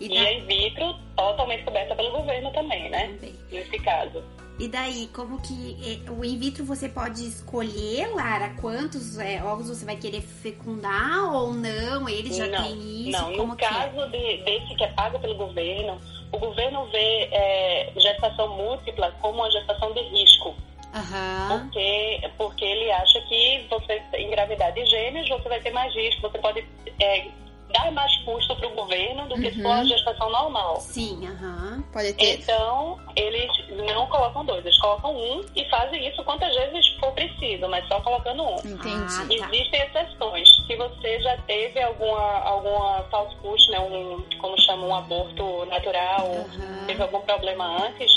E, 0.01 0.09
e 0.09 0.19
a 0.19 0.33
in 0.33 0.47
vitro 0.47 0.95
totalmente 1.17 1.65
coberta 1.65 1.95
pelo 1.95 2.11
governo 2.13 2.53
também, 2.53 2.91
né? 2.91 3.09
Também. 3.09 3.35
Nesse 3.51 3.79
caso. 3.79 4.23
E 4.59 4.69
daí, 4.69 5.09
como 5.15 5.41
que 5.41 5.77
é, 5.85 6.11
o 6.11 6.25
in 6.25 6.39
vitro 6.39 6.65
você 6.65 6.89
pode 6.89 7.27
escolher, 7.27 8.09
Lara, 8.15 8.55
quantos 8.61 9.19
é, 9.19 9.43
ovos 9.43 9.69
você 9.69 9.85
vai 9.85 9.97
querer 9.97 10.23
fecundar 10.23 11.35
ou 11.35 11.53
não? 11.53 12.09
Eles 12.09 12.37
já 12.37 12.47
não, 12.47 12.63
têm 12.63 13.09
isso? 13.09 13.21
Não, 13.21 13.37
como 13.37 13.53
no 13.53 13.57
caso 13.57 14.01
é? 14.01 14.09
de, 14.09 14.45
desse 14.45 14.75
que 14.75 14.85
é 14.85 14.89
pago 14.89 15.19
pelo 15.19 15.35
governo, 15.35 16.01
o 16.33 16.39
governo 16.39 16.87
vê 16.87 17.29
é, 17.31 17.93
gestação 17.97 18.57
múltipla 18.57 19.13
como 19.21 19.41
uma 19.41 19.51
gestação 19.51 19.93
de 19.93 20.01
risco. 20.01 20.49
Uhum. 20.95 21.59
Porque, 21.61 22.31
porque 22.39 22.65
ele 22.65 22.91
acha 22.91 23.21
que 23.23 23.67
você 23.69 24.03
engravidar 24.19 24.73
de 24.73 24.87
gêmeos, 24.87 25.29
você 25.29 25.49
vai 25.51 25.61
ter 25.61 25.71
mais 25.71 25.95
risco, 25.95 26.23
você 26.23 26.39
pode 26.39 26.67
é, 26.99 27.27
dar 27.73 27.91
mais 27.93 28.15
custo 28.25 28.55
para 28.57 28.69
o 28.69 28.75
governo 28.75 29.29
do 29.29 29.35
que 29.35 29.51
se 29.53 29.63
for 29.63 29.73
a 29.73 29.79
uhum. 29.81 29.85
gestação 29.87 30.31
normal. 30.31 30.77
Sim. 30.81 31.29
Uhum. 31.29 31.83
Pode 31.93 32.13
ter. 32.15 32.39
Então, 32.41 32.99
eles 33.17 33.51
não 33.93 34.07
colocam 34.07 34.45
dois, 34.45 34.65
eles 34.65 34.79
colocam 34.79 35.15
um 35.17 35.45
e 35.55 35.65
fazem 35.69 36.07
isso 36.09 36.23
quantas 36.25 36.55
vezes 36.55 36.87
for 37.01 37.13
preciso, 37.13 37.69
mas 37.69 37.87
só 37.89 38.01
colocando 38.01 38.43
um. 38.45 38.57
Entendi. 38.57 38.81
Ah, 38.89 39.27
Existem 39.31 39.81
exceções. 39.83 40.49
se 40.67 40.77
você 40.77 41.21
já 41.21 41.37
teve 41.39 41.81
alguma, 41.83 42.39
alguma 42.41 43.03
false 43.11 43.35
push, 43.37 43.69
né, 43.69 43.81
um, 43.81 44.23
como 44.39 44.59
chama, 44.61 44.87
um 44.87 44.95
aborto 44.95 45.65
natural, 45.67 46.27
Uhum. 46.27 46.87
teve 46.87 47.03
algum 47.03 47.21
problema 47.21 47.87
antes, 47.87 48.11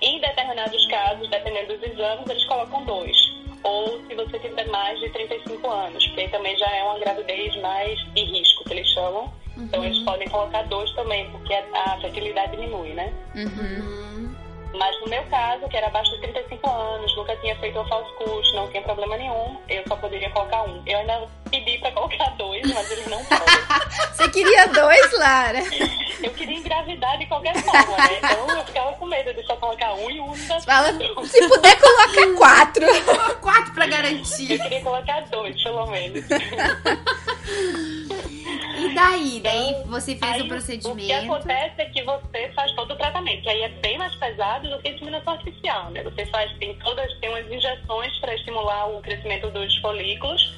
em 0.00 0.20
determinados 0.20 0.86
casos, 0.86 1.28
dependendo 1.30 1.76
dos 1.78 1.82
exames, 1.90 2.28
eles 2.28 2.44
colocam 2.46 2.84
dois. 2.84 3.16
Ou 3.64 4.00
se 4.06 4.14
você 4.14 4.38
tiver 4.38 4.66
mais 4.68 5.00
de 5.00 5.08
35 5.10 5.70
anos, 5.70 6.06
porque 6.08 6.28
também 6.28 6.56
já 6.56 6.70
é 6.70 6.84
uma 6.84 6.98
gravidez 6.98 7.56
mais 7.60 7.98
de 8.14 8.22
risco, 8.22 8.64
que 8.64 8.74
eles 8.74 8.86
chamam. 8.88 9.32
Então 9.56 9.84
eles 9.84 9.98
podem 10.00 10.28
colocar 10.28 10.62
dois 10.64 10.90
também, 10.92 11.30
porque 11.30 11.54
a, 11.54 11.94
a 11.94 12.00
fertilidade 12.00 12.52
diminui, 12.52 12.92
né? 12.92 13.12
Uhum. 13.34 14.23
Mas 14.76 15.00
no 15.00 15.08
meu 15.08 15.22
caso, 15.26 15.68
que 15.68 15.76
era 15.76 15.86
abaixo 15.86 16.10
de 16.12 16.18
35 16.22 16.68
anos, 16.68 17.16
nunca 17.16 17.36
tinha 17.36 17.56
feito 17.60 17.78
um 17.78 17.86
falso 17.88 18.12
custo, 18.14 18.56
não 18.56 18.68
tinha 18.70 18.82
problema 18.82 19.16
nenhum, 19.16 19.56
eu 19.68 19.82
só 19.86 19.96
poderia 19.96 20.28
colocar 20.30 20.62
um. 20.64 20.82
Eu 20.86 20.98
ainda 20.98 21.28
pedi 21.50 21.78
pra 21.78 21.92
colocar 21.92 22.30
dois, 22.36 22.62
mas 22.74 22.90
eles 22.90 23.06
não 23.06 23.24
podem. 23.24 23.44
Você 24.14 24.28
queria 24.30 24.66
dois, 24.68 25.12
Lara? 25.18 25.60
Eu 26.22 26.30
queria 26.32 26.58
engravidar 26.58 27.18
de 27.18 27.26
qualquer 27.26 27.54
forma, 27.62 27.96
né? 27.96 28.18
Então 28.18 28.48
eu 28.58 28.64
ficava 28.64 28.92
com 28.94 29.06
medo 29.06 29.32
de 29.34 29.42
só 29.46 29.56
colocar 29.56 29.92
um 29.94 30.10
e 30.10 30.20
um 30.20 30.34
Fala, 30.34 30.92
se 30.92 31.48
puder, 31.48 31.78
coloca 31.80 32.34
quatro. 32.36 32.86
Quatro 33.40 33.72
pra 33.74 33.84
Eu 33.86 33.90
garantir. 33.90 34.58
queria 34.60 34.80
colocar 34.82 35.20
dois, 35.30 35.62
pelo 35.62 35.86
menos. 35.86 36.24
E 38.76 38.94
daí? 38.94 39.40
Daí 39.42 39.82
você 39.86 40.16
fez 40.16 40.32
Aí, 40.32 40.40
o 40.40 40.40
O 40.40 40.42
que 40.44 40.48
procedimento. 40.48 41.12
acontece 41.32 41.74
é 41.80 41.84
que 41.86 42.02
você 42.02 42.43
o 43.24 43.42
que 43.42 43.48
aí 43.48 43.62
é 43.62 43.68
bem 43.68 43.96
mais 43.98 44.14
pesado 44.16 44.68
do 44.68 44.78
que 44.80 44.88
a 44.88 44.92
inseminação 44.92 45.32
artificial, 45.32 45.90
né? 45.90 46.02
Você 46.02 46.26
faz, 46.26 46.52
tem 46.58 46.74
todas, 46.78 47.12
tem 47.18 47.30
umas 47.30 47.50
injeções 47.50 48.16
para 48.18 48.34
estimular 48.34 48.86
o 48.90 49.00
crescimento 49.00 49.50
dos 49.50 49.74
folículos. 49.78 50.52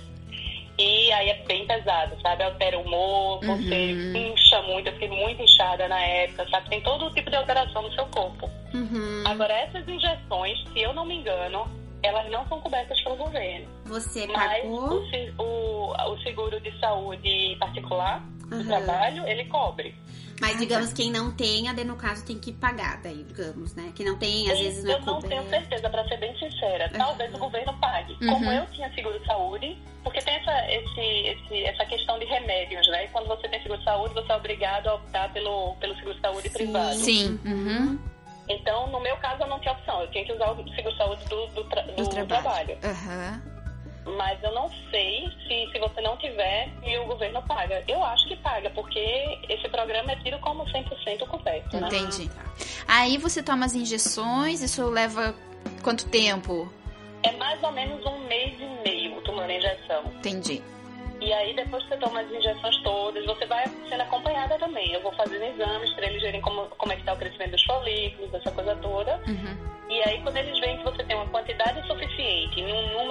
E 0.79 1.11
aí 1.13 1.31
é 1.31 1.43
bem 1.45 1.67
pesado, 1.67 2.21
sabe? 2.21 2.43
Altera 2.45 2.79
o 2.79 2.83
humor, 2.83 3.41
você 3.47 3.93
incha 4.15 4.61
muito, 4.63 4.89
eu 4.89 4.93
fiquei 4.93 5.09
muito 5.09 5.41
inchada 5.43 5.89
na 5.89 5.99
época, 5.99 6.47
sabe? 6.51 6.69
Tem 6.69 6.83
todo 6.83 7.11
tipo 7.15 7.31
de 7.31 7.37
alteração 7.37 7.81
no 7.83 7.93
seu 7.95 8.05
corpo. 8.07 8.51
Uhum. 8.75 9.23
Agora, 9.27 9.55
essas 9.55 9.89
injeções, 9.89 10.59
se 10.73 10.81
eu 10.83 10.93
não 10.93 11.07
me 11.07 11.15
engano, 11.17 11.67
elas 12.03 12.31
não 12.31 12.47
são 12.47 12.61
cobertas 12.61 13.01
pelo 13.01 13.17
governo. 13.17 13.67
Você 13.87 14.27
Mas 14.27 14.61
pagou. 14.63 14.99
o, 15.01 15.09
se- 15.11 15.33
o, 15.39 15.95
o 16.13 16.19
seguro 16.23 16.61
de 16.61 16.79
saúde 16.79 17.57
particular 17.59 18.21
do 18.51 18.57
Uhum. 18.57 18.67
trabalho, 18.67 19.27
ele 19.27 19.45
cobre. 19.47 19.95
Mas 20.41 20.59
digamos, 20.59 20.93
quem 20.93 21.11
não 21.11 21.31
tem, 21.33 21.73
daí 21.75 21.85
no 21.85 21.97
caso 21.97 22.25
tem 22.25 22.39
que 22.39 22.53
pagar, 22.53 23.01
daí, 23.03 23.25
digamos, 23.25 23.75
né? 23.75 23.93
Quem 23.95 24.05
não 24.07 24.19
tem, 24.19 24.51
às 24.51 24.59
vezes 24.59 24.85
não 24.85 24.93
é 24.93 24.95
eu 24.97 25.01
não 25.01 25.21
tenho 25.23 25.49
certeza, 25.49 25.89
pra 25.89 26.07
ser 26.09 26.19
bem 26.19 26.39
sincera. 26.39 26.91
Talvez 26.91 27.33
o 27.35 27.39
governo 27.39 27.73
pague. 27.79 28.13
Uhum. 28.21 28.29
Como 28.35 28.51
eu 28.51 28.67
tinha 28.67 28.93
seguro 28.95 29.19
de 29.19 29.27
saúde, 29.27 29.79
porque 30.05 30.21
tem 30.21 30.35
essa, 30.35 30.71
esse, 30.71 31.01
esse, 31.01 31.65
essa 31.65 31.85
questão 31.87 32.19
de 32.19 32.27
remédios, 32.27 32.87
né? 32.89 33.05
E 33.07 33.09
quando 33.09 33.27
você 33.29 33.49
tem 33.49 33.61
seguro 33.63 33.79
de 33.79 33.85
saúde, 33.85 34.15
você 34.15 34.31
é 34.31 34.37
obrigado 34.37 34.89
a 34.89 34.95
optar 34.97 35.33
pelo, 35.33 35.75
pelo 35.77 35.95
seguro 35.97 36.15
de 36.15 36.21
saúde 36.21 36.51
privado. 36.51 36.95
Sim. 36.97 37.41
Uhum. 37.45 37.99
Então, 38.49 38.87
no 38.93 39.01
meu 39.01 39.17
caso, 39.17 39.43
eu 39.43 39.49
não 39.49 39.59
tinha 39.59 39.73
opção. 39.73 40.01
Eu 40.03 40.11
tinha 40.11 40.25
que 40.25 40.33
usar 40.33 40.51
o 40.53 40.57
seguro 40.75 40.93
de 40.93 40.97
saúde 40.99 41.25
do, 41.25 41.47
do, 41.49 41.65
tra- 41.65 41.83
do 41.83 41.95
Do 41.97 42.09
trabalho. 42.09 42.29
trabalho. 42.29 42.79
Aham. 42.85 43.43
Mas 44.17 44.41
eu 44.43 44.53
não 44.53 44.71
sei 44.91 45.29
se, 45.47 45.73
se 45.73 45.79
você 45.79 46.01
não 46.01 46.17
tiver 46.17 46.71
e 46.85 46.97
o 46.99 47.07
governo 47.07 47.43
paga. 47.43 47.83
Eu 47.89 48.03
acho 48.05 48.29
que 48.29 48.37
paga, 48.37 48.71
porque 48.71 49.39
esse 49.49 49.69
programa 49.69 50.13
é 50.13 50.17
tido 50.17 50.39
como 50.39 50.65
100% 50.65 51.27
coberto, 51.27 51.81
né? 51.81 51.89
Entendi. 51.89 52.31
Aí 52.87 53.19
você 53.19 53.43
toma 53.43 53.67
as 53.67 53.75
injeções, 53.75 54.63
isso 54.63 54.89
leva 54.89 55.35
quanto 55.83 56.09
tempo? 56.09 56.71
É 57.23 57.33
mais 57.33 57.61
ou 57.63 57.73
menos 57.73 58.05
um 58.07 58.19
mês 58.29 58.55
e 58.61 58.89
meio 58.89 59.21
tomando 59.23 59.51
a 59.51 59.55
injeção. 59.55 60.05
Entendi. 60.19 60.63
E 61.21 61.33
aí, 61.33 61.55
depois 61.55 61.83
que 61.85 61.89
você 61.89 61.97
toma 61.97 62.21
as 62.21 62.31
injeções 62.31 62.77
todas, 62.83 63.25
você 63.25 63.47
vai 63.47 63.65
sendo 63.89 64.03
acompanhada 64.03 64.59
também. 64.59 64.93
Eu 64.93 65.01
vou 65.03 65.13
fazendo 65.13 65.43
exames 65.43 65.91
para 65.95 66.07
eles 66.07 66.21
verem 66.21 66.41
como, 66.43 66.67
como 66.77 66.93
é 66.93 66.97
que 66.97 67.03
está 67.03 67.15
o 67.15 67.17
crescimento 67.17 67.53
dos 67.53 67.65
folículos, 67.65 68.35
essa 68.35 68.51
coisa 68.51 68.77
toda. 68.77 69.21
Uhum. 69.27 69.57
E 69.89 70.03
aí, 70.03 70.21
quando 70.23 70.37
eles 70.37 70.59
veem 70.61 70.77
que 70.79 70.85
você 70.85 71.03
tem 71.05 71.17
uma 71.17 71.27
quantidade 71.27 71.87
suficiente, 71.87 72.61
num 72.61 73.06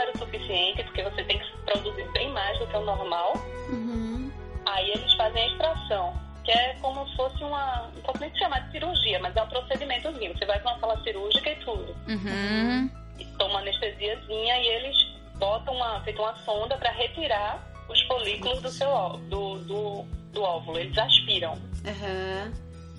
suficiente, 0.45 0.83
porque 0.83 1.03
você 1.03 1.23
tem 1.23 1.39
que 1.39 1.51
produzir 1.65 2.07
bem 2.13 2.31
mais 2.31 2.57
do 2.59 2.67
que 2.67 2.75
o 2.77 2.81
normal, 2.81 3.33
Uhum. 3.69 4.31
aí 4.65 4.91
eles 4.91 5.13
fazem 5.13 5.43
a 5.43 5.47
extração. 5.47 6.25
Que 6.43 6.51
é 6.51 6.75
como 6.79 7.07
se 7.09 7.15
fosse 7.15 7.43
uma. 7.43 7.89
Não 7.95 8.01
posso 8.03 8.19
nem 8.19 8.35
chamar 8.37 8.59
de 8.59 8.73
cirurgia, 8.73 9.17
mas 9.19 9.35
é 9.35 9.41
um 9.41 9.47
procedimentozinho. 9.47 10.37
Você 10.37 10.45
vai 10.45 10.59
para 10.59 10.73
uma 10.73 10.79
sala 10.79 11.01
cirúrgica 11.03 11.49
e 11.49 11.55
tudo. 11.55 11.95
Uhum. 12.07 12.89
E 13.17 13.25
toma 13.39 13.59
anestesiazinha 13.59 14.59
e 14.61 14.67
eles 14.67 14.95
botam 15.39 15.73
uma. 15.73 16.01
feito 16.01 16.21
uma 16.21 16.35
sonda 16.45 16.77
para 16.77 16.91
retirar 16.91 17.59
os 17.89 17.99
folículos 18.03 18.61
do 18.61 18.69
seu 18.69 18.87
do, 19.27 19.57
do, 19.61 20.03
do 20.33 20.43
óvulo. 20.43 20.77
Eles 20.77 20.95
aspiram. 20.95 21.53
Aham. 21.83 22.53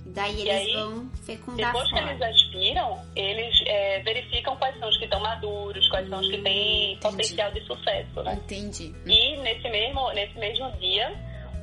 Daí 0.09 0.41
eles 0.43 0.69
aí, 0.69 0.73
vão 0.75 1.11
fecundar 1.25 1.73
Depois 1.73 1.89
que 1.91 1.99
fora. 1.99 2.11
eles 2.11 2.23
aspiram, 2.23 3.03
eles 3.15 3.63
é, 3.67 4.01
verificam 4.01 4.57
quais 4.57 4.79
são 4.79 4.89
os 4.89 4.97
que 4.97 5.05
estão 5.05 5.21
maduros, 5.21 5.89
quais 5.89 6.09
são 6.09 6.21
os 6.21 6.29
que 6.29 6.39
têm 6.39 6.93
Entendi. 6.93 7.01
potencial 7.01 7.53
de 7.53 7.61
sucesso, 7.67 8.23
né? 8.23 8.35
Entendi. 8.35 8.95
E 9.05 9.37
nesse 9.39 9.69
mesmo, 9.69 10.11
nesse 10.13 10.39
mesmo 10.39 10.71
dia, 10.79 11.13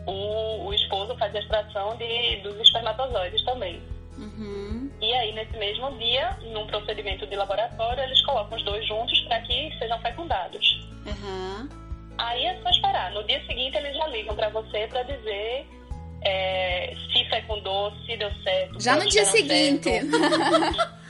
o, 0.05 0.65
o 0.67 0.73
esposo 0.73 1.15
faz 1.17 1.33
a 1.35 1.39
extração 1.39 1.95
de, 1.97 2.37
dos 2.37 2.59
espermatozoides 2.59 3.43
também. 3.43 3.81
Uhum. 4.17 4.91
E 5.01 5.13
aí, 5.13 5.31
nesse 5.33 5.57
mesmo 5.57 5.91
dia, 5.97 6.37
num 6.53 6.67
procedimento 6.67 7.25
de 7.25 7.35
laboratório, 7.35 8.03
eles 8.03 8.23
colocam 8.25 8.57
os 8.57 8.63
dois 8.63 8.85
juntos 8.87 9.19
para 9.21 9.39
que 9.41 9.73
sejam 9.79 9.99
fecundados. 10.01 10.87
Aham. 11.07 11.69
Aí 12.17 12.45
é 12.45 12.61
só 12.61 12.69
esperar. 12.69 13.11
No 13.11 13.23
dia 13.23 13.43
seguinte, 13.45 13.75
eles 13.75 13.95
já 13.97 14.07
ligam 14.07 14.35
para 14.35 14.49
você 14.49 14.87
para 14.87 15.01
dizer 15.03 15.67
é, 16.25 16.93
se 17.11 17.25
fecundou, 17.29 17.91
se 18.05 18.15
deu 18.17 18.31
certo. 18.43 18.79
Já 18.81 18.95
no 18.95 19.07
dia 19.07 19.25
seguinte. 19.25 19.89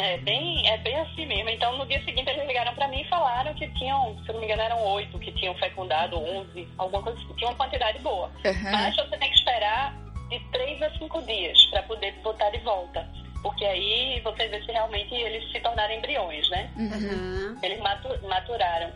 É 0.00 0.16
bem, 0.18 0.64
é 0.68 0.76
bem 0.78 0.94
assim 1.00 1.26
mesmo. 1.26 1.50
Então, 1.50 1.76
no 1.76 1.84
dia 1.84 2.00
seguinte, 2.04 2.30
eles 2.30 2.46
ligaram 2.46 2.72
para 2.72 2.86
mim 2.86 3.00
e 3.00 3.08
falaram 3.08 3.52
que 3.54 3.66
tinham, 3.74 4.16
se 4.22 4.28
eu 4.28 4.34
não 4.34 4.40
me 4.40 4.46
engano, 4.46 4.62
eram 4.62 4.80
oito 4.92 5.18
que 5.18 5.32
tinham 5.32 5.52
fecundado, 5.56 6.16
onze, 6.22 6.68
alguma 6.78 7.02
coisa 7.02 7.18
assim. 7.18 7.34
Tinha 7.34 7.50
uma 7.50 7.56
quantidade 7.56 7.98
boa. 7.98 8.30
Aham. 8.44 8.70
Mas 8.70 8.94
você 8.94 9.16
tem 9.16 9.28
que 9.28 9.36
esperar 9.36 9.92
de 10.30 10.38
três 10.52 10.80
a 10.82 10.90
cinco 10.98 11.20
dias 11.22 11.58
para 11.66 11.82
poder 11.82 12.12
botar 12.22 12.48
de 12.50 12.58
volta. 12.58 13.08
Porque 13.42 13.64
aí 13.64 14.20
você 14.22 14.46
vê 14.46 14.62
se 14.64 14.70
realmente 14.70 15.12
eles 15.14 15.50
se 15.50 15.58
tornaram 15.58 15.92
embriões, 15.92 16.48
né? 16.50 16.70
Uhum. 16.76 17.58
Eles 17.60 17.80
matu- 17.80 18.20
maturaram. 18.28 18.92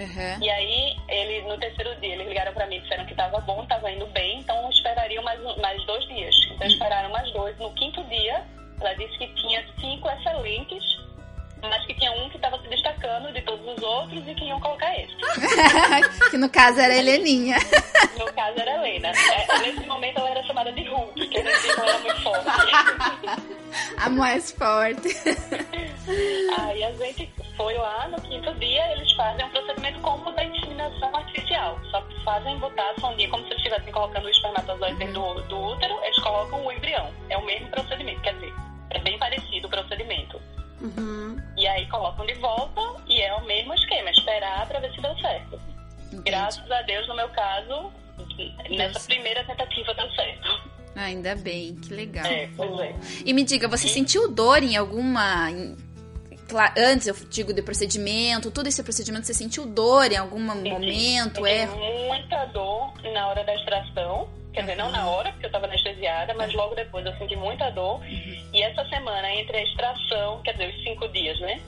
Aham. 0.00 0.38
E 0.40 0.48
aí, 0.48 0.96
ele, 1.08 1.42
no 1.42 1.58
terceiro 1.58 1.94
dia, 2.00 2.14
eles 2.14 2.26
ligaram 2.26 2.52
pra 2.54 2.66
mim 2.66 2.76
e 2.76 2.80
disseram 2.80 3.04
que 3.04 3.14
tava 3.14 3.38
bom, 3.40 3.66
tava 3.66 3.90
indo 3.90 4.06
bem, 4.06 4.40
então 4.40 4.70
esperariam 4.70 5.22
mais, 5.22 5.40
mais 5.58 5.84
dois 5.84 6.06
dias. 6.08 6.34
Então 6.52 6.66
esperaram 6.66 7.10
mais 7.10 7.30
dois. 7.32 7.56
No 7.58 7.70
quinto 7.74 8.02
dia, 8.04 8.42
ela 8.80 8.94
disse 8.94 9.18
que 9.18 9.26
tinha 9.34 9.62
cinco 9.78 10.08
excelentes, 10.08 10.82
mas 11.62 11.84
que 11.84 11.94
tinha 11.94 12.12
um 12.12 12.30
que 12.30 12.36
estava 12.36 12.58
se 12.62 12.68
destacando 12.68 13.30
de 13.32 13.42
todos 13.42 13.76
os 13.76 13.82
outros 13.82 14.26
e 14.26 14.34
que 14.34 14.44
iam 14.44 14.58
colocar 14.60 14.90
esse. 14.98 15.14
que 16.30 16.38
no 16.38 16.48
caso 16.48 16.80
era 16.80 16.94
a 16.94 16.96
Heleninha. 16.96 17.58
No 18.18 18.32
caso 18.32 18.58
era 18.58 18.72
a 18.72 18.88
Helena. 18.88 19.08
É, 19.08 19.58
nesse 19.58 19.86
momento 19.86 20.18
ela 20.18 20.30
era 20.30 20.42
chamada 20.44 20.72
de 20.72 20.82
Hulk, 20.82 21.12
porque 21.12 21.42
nesse 21.42 21.68
ela 21.68 21.88
era 21.90 21.98
muito 21.98 22.22
forte. 22.22 23.50
A 23.98 24.08
mais 24.08 24.50
forte. 24.50 25.08
Aí 26.58 26.82
a 26.82 26.92
gente 26.92 27.30
foi 27.56 27.74
lá 27.74 28.08
no 28.08 28.20
quinto 28.22 28.52
dia, 28.54 28.92
eles 28.92 29.12
fazem 29.12 29.44
um 29.44 29.50
procedimento 29.50 29.79
inseminação 31.00 31.16
artificial. 31.16 31.80
Só 31.90 32.02
que 32.02 32.24
fazem 32.24 32.58
botar 32.58 32.90
a 32.90 33.00
sondinha 33.00 33.28
como 33.30 33.42
se 33.44 33.50
eles 33.50 33.58
estivessem 33.58 33.92
colocando 33.92 34.26
o 34.26 34.30
espermatozoide 34.30 34.96
dentro 34.96 35.14
do, 35.14 35.42
do 35.48 35.60
útero, 35.72 35.98
eles 36.04 36.18
colocam 36.18 36.64
o 36.64 36.72
embrião. 36.72 37.10
É 37.28 37.36
o 37.36 37.44
mesmo 37.44 37.68
procedimento, 37.68 38.20
quer 38.20 38.34
dizer, 38.34 38.54
é 38.90 38.98
bem 39.00 39.18
parecido 39.18 39.66
o 39.66 39.70
procedimento. 39.70 40.40
Uhum. 40.80 41.36
E 41.56 41.66
aí 41.66 41.86
colocam 41.88 42.24
de 42.26 42.34
volta 42.34 42.80
e 43.06 43.20
é 43.20 43.34
o 43.34 43.44
mesmo 43.44 43.74
esquema, 43.74 44.10
esperar 44.10 44.66
pra 44.66 44.80
ver 44.80 44.92
se 44.94 45.00
deu 45.00 45.16
certo. 45.18 45.60
Graças 46.24 46.70
a 46.70 46.82
Deus, 46.82 47.06
no 47.06 47.14
meu 47.14 47.28
caso, 47.30 47.92
nessa 48.70 48.94
certo. 48.94 49.06
primeira 49.06 49.44
tentativa 49.44 49.94
deu 49.94 50.10
certo. 50.12 50.70
Ainda 50.96 51.36
bem, 51.36 51.76
que 51.76 51.94
legal. 51.94 52.26
É, 52.26 52.48
pois 52.56 52.80
é. 52.80 52.94
E 53.24 53.32
me 53.32 53.44
diga, 53.44 53.68
você 53.68 53.86
sentiu 53.88 54.30
dor 54.30 54.62
em 54.62 54.76
alguma. 54.76 55.48
Antes, 56.76 57.06
eu 57.06 57.14
digo 57.28 57.52
de 57.52 57.62
procedimento, 57.62 58.50
todo 58.50 58.66
esse 58.66 58.82
procedimento, 58.82 59.26
você 59.26 59.34
sentiu 59.34 59.66
dor 59.66 60.10
em 60.10 60.16
algum 60.16 60.40
momento? 60.40 61.40
Eu 61.40 61.46
É. 61.46 61.66
muita 61.66 62.44
dor 62.46 62.92
na 63.12 63.28
hora 63.28 63.44
da 63.44 63.54
extração. 63.54 64.28
Quer 64.52 64.62
dizer, 64.62 64.76
não 64.76 64.90
na 64.90 65.08
hora, 65.08 65.30
porque 65.30 65.46
eu 65.46 65.48
estava 65.48 65.66
anestesiada, 65.66 66.34
mas 66.34 66.52
logo 66.54 66.74
depois 66.74 67.06
eu 67.06 67.16
senti 67.18 67.36
muita 67.36 67.70
dor. 67.70 68.00
E 68.52 68.62
essa 68.62 68.84
semana, 68.88 69.32
entre 69.34 69.56
a 69.56 69.62
extração, 69.62 70.40
quer 70.42 70.52
dizer, 70.52 70.74
os 70.74 70.82
cinco 70.82 71.08
dias, 71.08 71.38
né? 71.40 71.60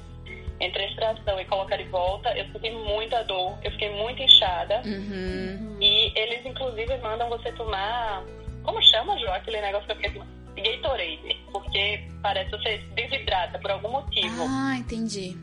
Entre 0.61 0.83
a 0.83 0.89
extração 0.89 1.41
e 1.41 1.45
colocar 1.45 1.77
de 1.77 1.85
volta, 1.85 2.37
eu 2.37 2.45
senti 2.53 2.71
muita 2.71 3.23
dor, 3.23 3.57
eu 3.63 3.71
fiquei 3.73 3.91
muito 3.91 4.21
inchada. 4.23 4.83
Uhum. 4.85 5.77
E 5.81 6.13
eles, 6.17 6.45
inclusive, 6.45 6.97
mandam 6.99 7.29
você 7.29 7.53
tomar. 7.53 8.25
Como 8.65 8.83
chama, 8.83 9.17
João, 9.19 9.35
aquele 9.35 9.61
negócio 9.61 9.87
que 9.87 9.93
eu 9.93 9.97
fiquei? 9.97 10.23
Gatorade. 10.57 11.41
Porque 11.53 12.09
parece 12.23 12.51
que 12.51 12.57
você 12.57 12.79
desidrata 12.95 13.59
por 13.59 13.71
algum 13.71 13.91
motivo. 13.91 14.45
Ah, 14.49 14.77
entendi. 14.77 15.37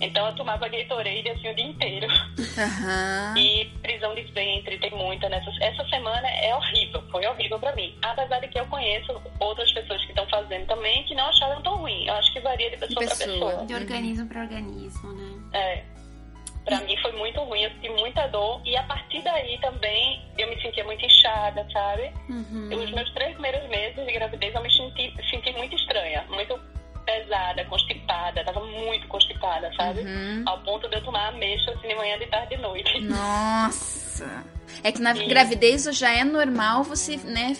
Então 0.00 0.26
eu 0.26 0.34
tomava 0.34 0.66
Gatorade 0.68 1.28
assim 1.28 1.50
o 1.50 1.54
dia 1.54 1.66
inteiro. 1.66 2.06
Aham. 2.58 3.34
E 3.36 3.66
prisão 3.82 4.14
de 4.14 4.22
ventre, 4.32 4.80
muita 4.92 5.28
nessa. 5.28 5.50
Essa 5.60 5.86
semana 5.88 6.26
é 6.26 6.54
horrível, 6.54 7.02
foi 7.10 7.26
horrível 7.26 7.58
para 7.58 7.74
mim. 7.76 7.94
Apesar 8.02 8.40
de 8.40 8.48
que 8.48 8.58
eu 8.58 8.66
conheço 8.66 9.20
outras 9.38 9.70
pessoas 9.72 10.00
que 10.02 10.08
estão 10.08 10.26
fazendo 10.28 10.66
também 10.66 11.04
que 11.04 11.14
não 11.14 11.26
acharam 11.26 11.62
tão 11.62 11.76
ruim. 11.76 12.06
Eu 12.06 12.14
acho 12.14 12.32
que 12.32 12.40
varia 12.40 12.70
de 12.70 12.78
pessoa, 12.78 13.06
para 13.06 13.16
pessoa. 13.16 13.66
De 13.66 13.74
organismo 13.74 14.26
para 14.26 14.40
organismo, 14.40 15.12
né? 15.12 15.50
É. 15.52 15.84
Pra 16.64 16.80
mim 16.82 16.96
foi 16.98 17.12
muito 17.12 17.40
ruim, 17.42 17.62
eu 17.62 17.70
senti 17.70 17.88
muita 17.88 18.26
dor. 18.28 18.60
E 18.64 18.76
a 18.76 18.82
partir 18.84 19.22
daí 19.22 19.58
também 19.58 20.22
eu 20.38 20.48
me 20.48 20.60
sentia 20.60 20.84
muito 20.84 21.04
inchada, 21.04 21.66
sabe? 21.72 22.12
Uhum. 22.28 22.70
Os 22.72 22.90
meus 22.92 23.10
três 23.12 23.32
primeiros 23.32 23.68
meses 23.68 24.06
de 24.06 24.12
gravidez 24.12 24.54
eu 24.54 24.62
me 24.62 24.70
senti, 24.70 25.14
senti 25.30 25.52
muito 25.52 25.74
estranha, 25.74 26.24
muito 26.28 26.58
pesada, 27.04 27.64
constipada, 27.66 28.44
tava 28.44 28.64
muito 28.64 29.06
constipada, 29.08 29.72
sabe? 29.74 30.00
Uhum. 30.00 30.42
Ao 30.46 30.58
ponto 30.60 30.88
de 30.88 30.96
eu 30.96 31.04
tomar 31.04 31.28
ameixa 31.28 31.70
assim 31.72 31.88
de 31.88 31.94
manhã, 31.94 32.18
de 32.18 32.26
tarde 32.26 32.54
e 32.54 32.56
de 32.56 32.62
noite. 32.62 33.00
Nossa! 33.02 34.44
É 34.82 34.92
que 34.92 35.00
na 35.00 35.14
e... 35.14 35.28
gravidez 35.28 35.84
já 35.96 36.10
é 36.10 36.24
normal 36.24 36.84
você, 36.84 37.16
né, 37.18 37.56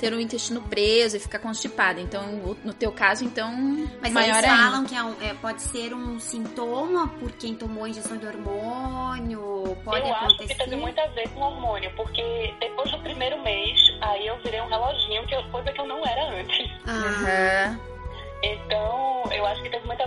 ter 0.00 0.12
o 0.14 0.20
intestino 0.20 0.62
preso 0.62 1.16
e 1.16 1.20
ficar 1.20 1.38
constipada. 1.38 2.00
Então, 2.00 2.22
no 2.64 2.72
teu 2.72 2.90
caso, 2.90 3.24
então, 3.24 3.52
Mas 4.00 4.12
maior 4.12 4.38
eles 4.38 4.46
falam 4.46 4.84
que 4.84 4.94
é 4.94 5.02
um, 5.02 5.22
é, 5.22 5.34
pode 5.34 5.60
ser 5.62 5.94
um 5.94 6.18
sintoma 6.18 7.08
por 7.20 7.30
quem 7.32 7.54
tomou 7.54 7.86
injeção 7.86 8.16
de 8.16 8.26
hormônio, 8.26 9.76
pode 9.84 10.08
eu 10.08 10.14
acontecer. 10.14 10.44
acho 10.44 10.48
que 10.48 10.64
teve 10.64 10.76
muito 10.76 10.98
a 10.98 11.06
ver 11.08 11.28
com 11.28 11.40
hormônio, 11.40 11.92
porque 11.96 12.54
depois 12.58 12.90
do 12.90 12.98
primeiro 13.00 13.40
mês, 13.42 13.78
aí 14.00 14.26
eu 14.26 14.38
virei 14.38 14.60
um 14.62 14.68
reloginho, 14.68 15.26
que 15.26 15.40
coisa 15.50 15.70
que 15.70 15.80
eu 15.80 15.86
não 15.86 16.04
era 16.06 16.40
antes. 16.40 16.70
Ah. 16.86 17.76
Uhum. 17.76 17.89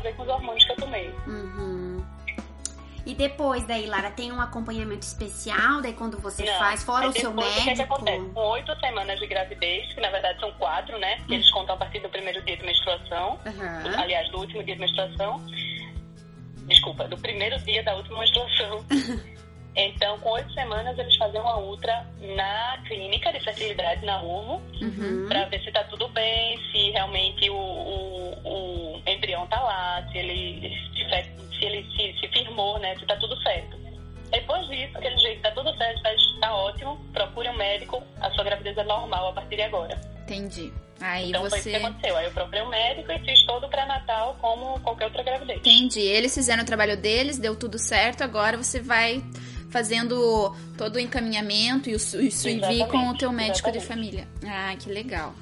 Ver 0.04 0.16
com 0.16 0.24
os 0.24 0.30
hormônios 0.30 0.64
que 0.66 0.72
eu 0.72 0.76
tomei. 0.76 1.10
Uhum. 1.26 2.04
E 3.06 3.14
depois 3.14 3.66
daí, 3.66 3.86
Lara, 3.86 4.12
tem 4.12 4.32
um 4.32 4.40
acompanhamento 4.40 5.06
especial 5.06 5.82
daí 5.82 5.94
quando 5.94 6.18
você 6.20 6.46
Não, 6.46 6.58
faz, 6.58 6.84
fora 6.84 7.10
o 7.10 7.12
seu 7.12 7.34
médico? 7.34 7.60
O 7.60 7.64
que, 7.64 7.70
é 7.70 7.76
que 7.76 7.82
acontece? 7.82 8.30
Com 8.34 8.40
oito 8.40 8.80
semanas 8.80 9.20
de 9.20 9.28
gravidez, 9.28 9.94
que 9.94 10.00
na 10.00 10.10
verdade 10.10 10.40
são 10.40 10.52
quatro, 10.54 10.98
né? 10.98 11.18
Porque 11.18 11.34
eles 11.34 11.52
contam 11.52 11.76
a 11.76 11.78
partir 11.78 12.00
do 12.00 12.10
primeiro 12.10 12.42
dia 12.44 12.56
de 12.56 12.64
menstruação. 12.64 13.40
Uhum. 13.46 14.00
Aliás, 14.00 14.30
do 14.30 14.40
último 14.40 14.64
dia 14.64 14.76
de 14.76 14.82
menstruação. 14.82 15.42
Desculpa, 16.66 17.06
do 17.10 17.18
primeiro 17.18 17.60
dia 17.60 17.84
da 17.84 17.94
última 17.94 18.20
menstruação. 18.20 18.86
Então, 19.76 20.20
com 20.20 20.30
oito 20.32 20.54
semanas, 20.54 20.98
eles 21.00 21.16
fazem 21.16 21.42
uma 21.42 21.58
ultra 21.58 22.06
na 22.36 22.78
clínica 22.88 23.32
de 23.32 23.40
fertilidade 23.40 24.06
na 24.06 24.22
UVO, 24.22 24.62
uhum. 24.82 25.26
para 25.28 25.46
ver 25.46 25.60
se 25.62 25.70
está 25.70 25.84
tudo 25.86 26.08
bem, 26.10 26.60
se 26.72 26.92
realmente 26.92 27.50
o, 27.50 27.56
o, 27.56 28.40
o 28.44 29.02
embrião 29.08 29.46
está 29.46 29.60
lá, 29.62 30.08
se 30.12 30.18
ele 30.20 30.70
se, 30.94 31.58
se 31.58 31.66
ele 31.66 31.88
se, 31.96 32.20
se, 32.20 32.28
firmou, 32.28 32.78
né, 32.80 32.96
se 32.96 33.02
está 33.02 33.16
tudo 33.16 33.36
certo. 33.42 33.76
Depois 34.30 34.68
disso, 34.68 34.98
aquele 34.98 35.18
jeito, 35.18 35.38
está 35.38 35.52
tudo 35.52 35.76
certo, 35.76 35.98
está 35.98 36.48
tá 36.48 36.56
ótimo, 36.56 37.00
procure 37.12 37.50
um 37.50 37.58
médico, 37.58 38.04
a 38.22 38.30
sua 38.32 38.44
gravidez 38.44 38.78
é 38.78 38.84
normal 38.84 39.30
a 39.30 39.34
partir 39.34 39.56
de 39.56 39.64
agora. 39.64 40.00
Entendi. 40.24 40.72
Aí 41.02 41.30
então 41.30 41.42
você... 41.42 41.50
foi 41.50 41.60
isso 41.60 41.70
que 41.70 41.76
aconteceu. 41.76 42.16
Aí 42.16 42.26
eu 42.26 42.32
procurei 42.32 42.62
um 42.62 42.70
médico 42.70 43.12
e 43.12 43.20
fiz 43.20 43.46
todo 43.46 43.66
o 43.66 43.70
pré-natal 43.70 44.38
como 44.40 44.80
qualquer 44.82 45.06
outra 45.06 45.24
gravidez. 45.24 45.60
Entendi. 45.60 46.00
Eles 46.00 46.34
fizeram 46.34 46.64
o 46.64 46.66
trabalho 46.66 46.96
deles, 46.96 47.38
deu 47.38 47.56
tudo 47.56 47.78
certo, 47.78 48.24
agora 48.24 48.56
você 48.56 48.80
vai 48.80 49.22
fazendo 49.74 50.56
todo 50.78 50.98
o 50.98 51.00
encaminhamento 51.00 51.90
e 51.90 51.94
o, 51.94 51.98
o 51.98 52.00
suivi 52.00 52.86
com 52.92 53.10
o 53.10 53.18
teu 53.18 53.32
médico 53.32 53.68
exatamente. 53.70 53.82
de 53.82 53.88
família. 53.88 54.28
Ah, 54.46 54.76
que 54.80 54.88
legal. 54.90 55.34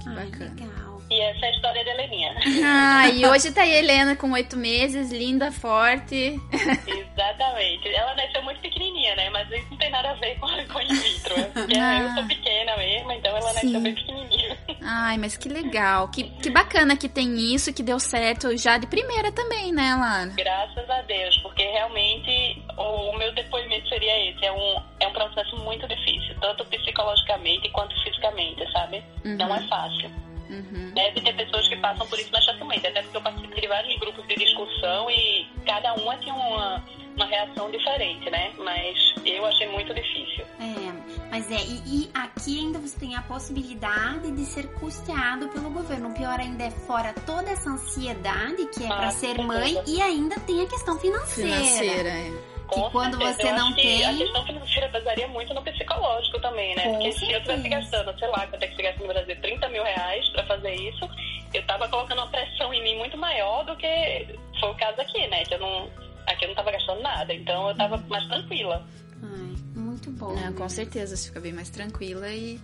Que 0.00 0.08
Ai, 0.08 0.14
bacana. 0.14 0.54
Legal. 0.54 0.94
E 1.10 1.20
essa 1.20 1.46
é 1.46 1.48
a 1.48 1.52
história 1.52 1.84
da 1.84 1.90
Heleninha. 1.90 2.34
Ah, 2.64 3.08
e 3.08 3.26
hoje 3.26 3.52
tá 3.52 3.62
aí 3.62 3.74
a 3.74 3.78
Helena 3.78 4.16
com 4.16 4.30
oito 4.32 4.56
meses, 4.56 5.12
linda, 5.12 5.52
forte. 5.52 6.40
Exatamente. 6.86 7.88
Ela 7.88 8.14
nasceu 8.14 8.42
muito 8.42 8.60
pequenininha, 8.60 9.14
né? 9.14 9.28
Mas 9.30 9.50
isso 9.50 9.66
não 9.70 9.76
tem 9.76 9.90
nada 9.90 10.10
a 10.10 10.14
ver 10.14 10.38
com, 10.38 10.46
com 10.72 10.80
in 10.80 10.94
vitro. 10.94 11.34
Porque 11.52 11.76
ah. 11.76 12.00
eu 12.00 12.14
sou 12.14 12.24
pequena 12.26 12.76
mesmo, 12.76 13.12
então 13.12 13.36
ela 13.36 13.50
Sim. 13.50 13.66
nasceu 13.66 13.80
bem 13.80 13.94
pequenininha. 13.94 14.58
Ai, 14.82 15.18
mas 15.18 15.36
que 15.36 15.48
legal. 15.48 16.08
Que, 16.08 16.24
que 16.24 16.50
bacana 16.50 16.96
que 16.96 17.08
tem 17.08 17.54
isso, 17.54 17.72
que 17.72 17.82
deu 17.82 18.00
certo 18.00 18.56
já 18.56 18.78
de 18.78 18.86
primeira 18.86 19.30
também, 19.30 19.72
né, 19.72 19.94
Lana? 19.94 20.34
Graças 20.36 20.88
a 20.88 21.02
Deus, 21.02 21.36
porque 21.38 21.62
realmente 21.62 22.63
o, 22.76 23.10
o 23.10 23.18
meu 23.18 23.32
depoimento 23.34 23.88
seria 23.88 24.30
esse. 24.30 24.44
É 24.44 24.52
um, 24.52 24.82
é 25.00 25.08
um 25.08 25.12
processo 25.12 25.56
muito 25.58 25.86
difícil, 25.86 26.34
tanto 26.40 26.64
psicologicamente 26.66 27.68
quanto 27.70 27.94
fisicamente, 28.02 28.70
sabe? 28.72 29.02
Uhum. 29.24 29.36
Não 29.36 29.54
é 29.54 29.60
fácil. 29.68 30.10
Uhum. 30.48 30.92
Deve 30.94 31.20
ter 31.20 31.34
pessoas 31.34 31.66
que 31.68 31.76
passam 31.76 32.06
por 32.06 32.18
isso 32.18 32.30
mais 32.30 32.44
facilmente, 32.44 32.86
até 32.86 33.02
porque 33.02 33.16
eu 33.16 33.22
participei 33.22 33.60
de 33.60 33.66
vários 33.66 33.98
grupos 33.98 34.26
de 34.28 34.36
discussão 34.36 35.10
e 35.10 35.46
cada 35.66 35.94
uma 35.94 36.16
tinha 36.18 36.34
uma, 36.34 36.84
uma 37.16 37.26
reação 37.26 37.70
diferente, 37.70 38.30
né? 38.30 38.52
Mas 38.58 39.14
eu 39.24 39.44
achei 39.46 39.68
muito 39.68 39.94
difícil. 39.94 40.44
É, 40.60 41.28
mas 41.30 41.50
é, 41.50 41.56
e, 41.56 42.04
e 42.04 42.10
aqui 42.12 42.60
ainda 42.60 42.78
você 42.78 42.98
tem 42.98 43.16
a 43.16 43.22
possibilidade 43.22 44.30
de 44.30 44.44
ser 44.44 44.68
custeado 44.74 45.48
pelo 45.48 45.70
governo. 45.70 46.10
O 46.10 46.14
pior 46.14 46.38
ainda 46.38 46.64
é 46.64 46.70
fora 46.70 47.14
toda 47.26 47.50
essa 47.50 47.70
ansiedade 47.70 48.66
que 48.66 48.84
é 48.84 48.86
ah, 48.86 48.96
para 48.96 49.10
ser 49.10 49.38
mãe 49.38 49.82
e 49.86 50.00
ainda 50.02 50.38
tem 50.40 50.60
a 50.60 50.66
questão 50.66 50.98
financeira. 50.98 51.56
Financeira, 51.56 52.08
é 52.10 52.53
que 52.68 52.74
Com 52.74 52.90
quando 52.90 53.16
certeza. 53.16 53.36
você 53.42 53.52
não 53.52 53.74
tem. 53.74 54.04
A 54.04 54.16
questão 54.16 54.46
financeira 54.46 54.88
pesaria 54.88 55.28
muito 55.28 55.54
no 55.54 55.62
psicológico 55.62 56.40
também, 56.40 56.74
né? 56.74 56.82
Com 56.84 56.92
Porque 56.92 57.12
certeza. 57.12 57.26
se 57.26 57.32
eu 57.32 57.38
estivesse 57.56 57.68
gastando, 57.68 58.18
sei 58.18 58.28
lá, 58.28 58.46
quanto 58.46 58.62
é 58.62 58.66
que 58.66 58.76
você 58.76 58.94
no 59.00 59.06
Brasil, 59.08 59.40
30 59.40 59.68
mil 59.68 59.82
reais 59.82 60.28
pra 60.30 60.46
fazer 60.46 60.74
isso, 60.74 61.08
eu 61.52 61.66
tava 61.66 61.88
colocando 61.88 62.18
uma 62.18 62.28
pressão 62.28 62.72
em 62.72 62.82
mim 62.82 62.96
muito 62.98 63.16
maior 63.16 63.64
do 63.64 63.76
que 63.76 64.38
foi 64.60 64.70
o 64.70 64.74
caso 64.76 65.00
aqui, 65.00 65.26
né? 65.28 65.44
Que 65.44 65.54
eu 65.54 65.60
não. 65.60 65.90
Aqui 66.26 66.44
eu 66.44 66.48
não 66.48 66.54
tava 66.54 66.72
gastando 66.72 67.02
nada, 67.02 67.34
então 67.34 67.68
eu 67.68 67.76
tava 67.76 67.98
mais 68.08 68.26
tranquila. 68.28 68.86
Ai, 69.22 69.54
muito 69.74 70.10
bom. 70.10 70.34
É, 70.38 70.50
com 70.52 70.68
certeza, 70.68 71.16
você 71.16 71.28
fica 71.28 71.40
bem 71.40 71.52
mais 71.52 71.68
tranquila 71.68 72.28
e. 72.28 72.58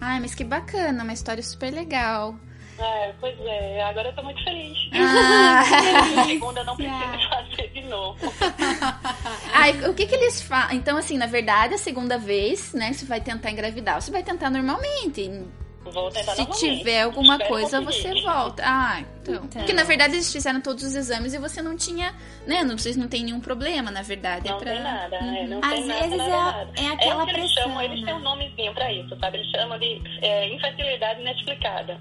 Ai, 0.00 0.20
mas 0.20 0.34
que 0.34 0.44
bacana, 0.44 1.02
uma 1.02 1.12
história 1.12 1.42
super 1.42 1.72
legal. 1.72 2.34
É, 2.80 3.12
pois 3.20 3.38
é, 3.40 3.82
agora 3.82 4.08
eu 4.08 4.14
tô 4.14 4.22
muito 4.22 4.42
feliz. 4.42 4.78
Ah. 4.94 5.60
a 6.20 6.24
segunda 6.24 6.64
não 6.64 6.74
preciso 6.74 7.28
fazer 7.28 7.68
de 7.68 7.82
novo. 7.82 8.18
Ai, 9.52 9.72
o 9.86 9.94
que 9.94 10.06
que 10.06 10.14
eles 10.14 10.40
falam? 10.40 10.72
Então, 10.72 10.96
assim, 10.96 11.18
na 11.18 11.26
verdade, 11.26 11.74
a 11.74 11.78
segunda 11.78 12.16
vez, 12.16 12.72
né, 12.72 12.92
você 12.92 13.04
vai 13.04 13.20
tentar 13.20 13.50
engravidar, 13.50 14.00
você 14.00 14.10
vai 14.10 14.22
tentar 14.22 14.48
normalmente. 14.48 15.30
Vou 15.82 16.10
tentar 16.10 16.34
Se 16.34 16.46
tiver 16.46 17.02
alguma 17.02 17.38
coisa, 17.38 17.80
você 17.80 18.12
volta. 18.22 18.62
Ah, 18.64 19.00
então. 19.00 19.34
então. 19.34 19.48
Porque 19.48 19.72
na 19.72 19.82
verdade 19.82 20.14
eles 20.14 20.30
fizeram 20.30 20.60
todos 20.60 20.84
os 20.84 20.94
exames 20.94 21.32
e 21.34 21.38
você 21.38 21.62
não 21.62 21.74
tinha, 21.74 22.14
né? 22.46 22.62
Não, 22.62 22.76
vocês 22.76 22.96
não 22.96 23.08
tem 23.08 23.24
nenhum 23.24 23.40
problema, 23.40 23.90
na 23.90 24.02
verdade. 24.02 24.48
Não 24.48 24.56
é 24.56 24.60
pra... 24.60 24.72
tem 24.72 24.82
nada, 24.82 25.18
uhum. 25.20 25.36
é, 25.36 25.46
não 25.46 25.58
Às 25.58 25.70
tem 25.70 25.86
vezes 25.86 26.16
nada, 26.18 26.70
é, 26.76 26.84
é 26.84 26.88
aquela 26.92 27.22
é 27.22 27.32
pressão. 27.32 27.40
Eles 27.40 27.52
chamam, 27.54 27.82
eles 27.82 28.04
têm 28.04 28.14
um 28.14 28.20
nomezinho 28.20 28.74
pra 28.74 28.92
isso, 28.92 29.18
sabe? 29.18 29.38
Eles 29.38 29.50
chamam 29.50 29.78
de 29.78 30.02
é, 30.22 30.54
infertilidade 30.54 31.20
inexplicada 31.22 31.98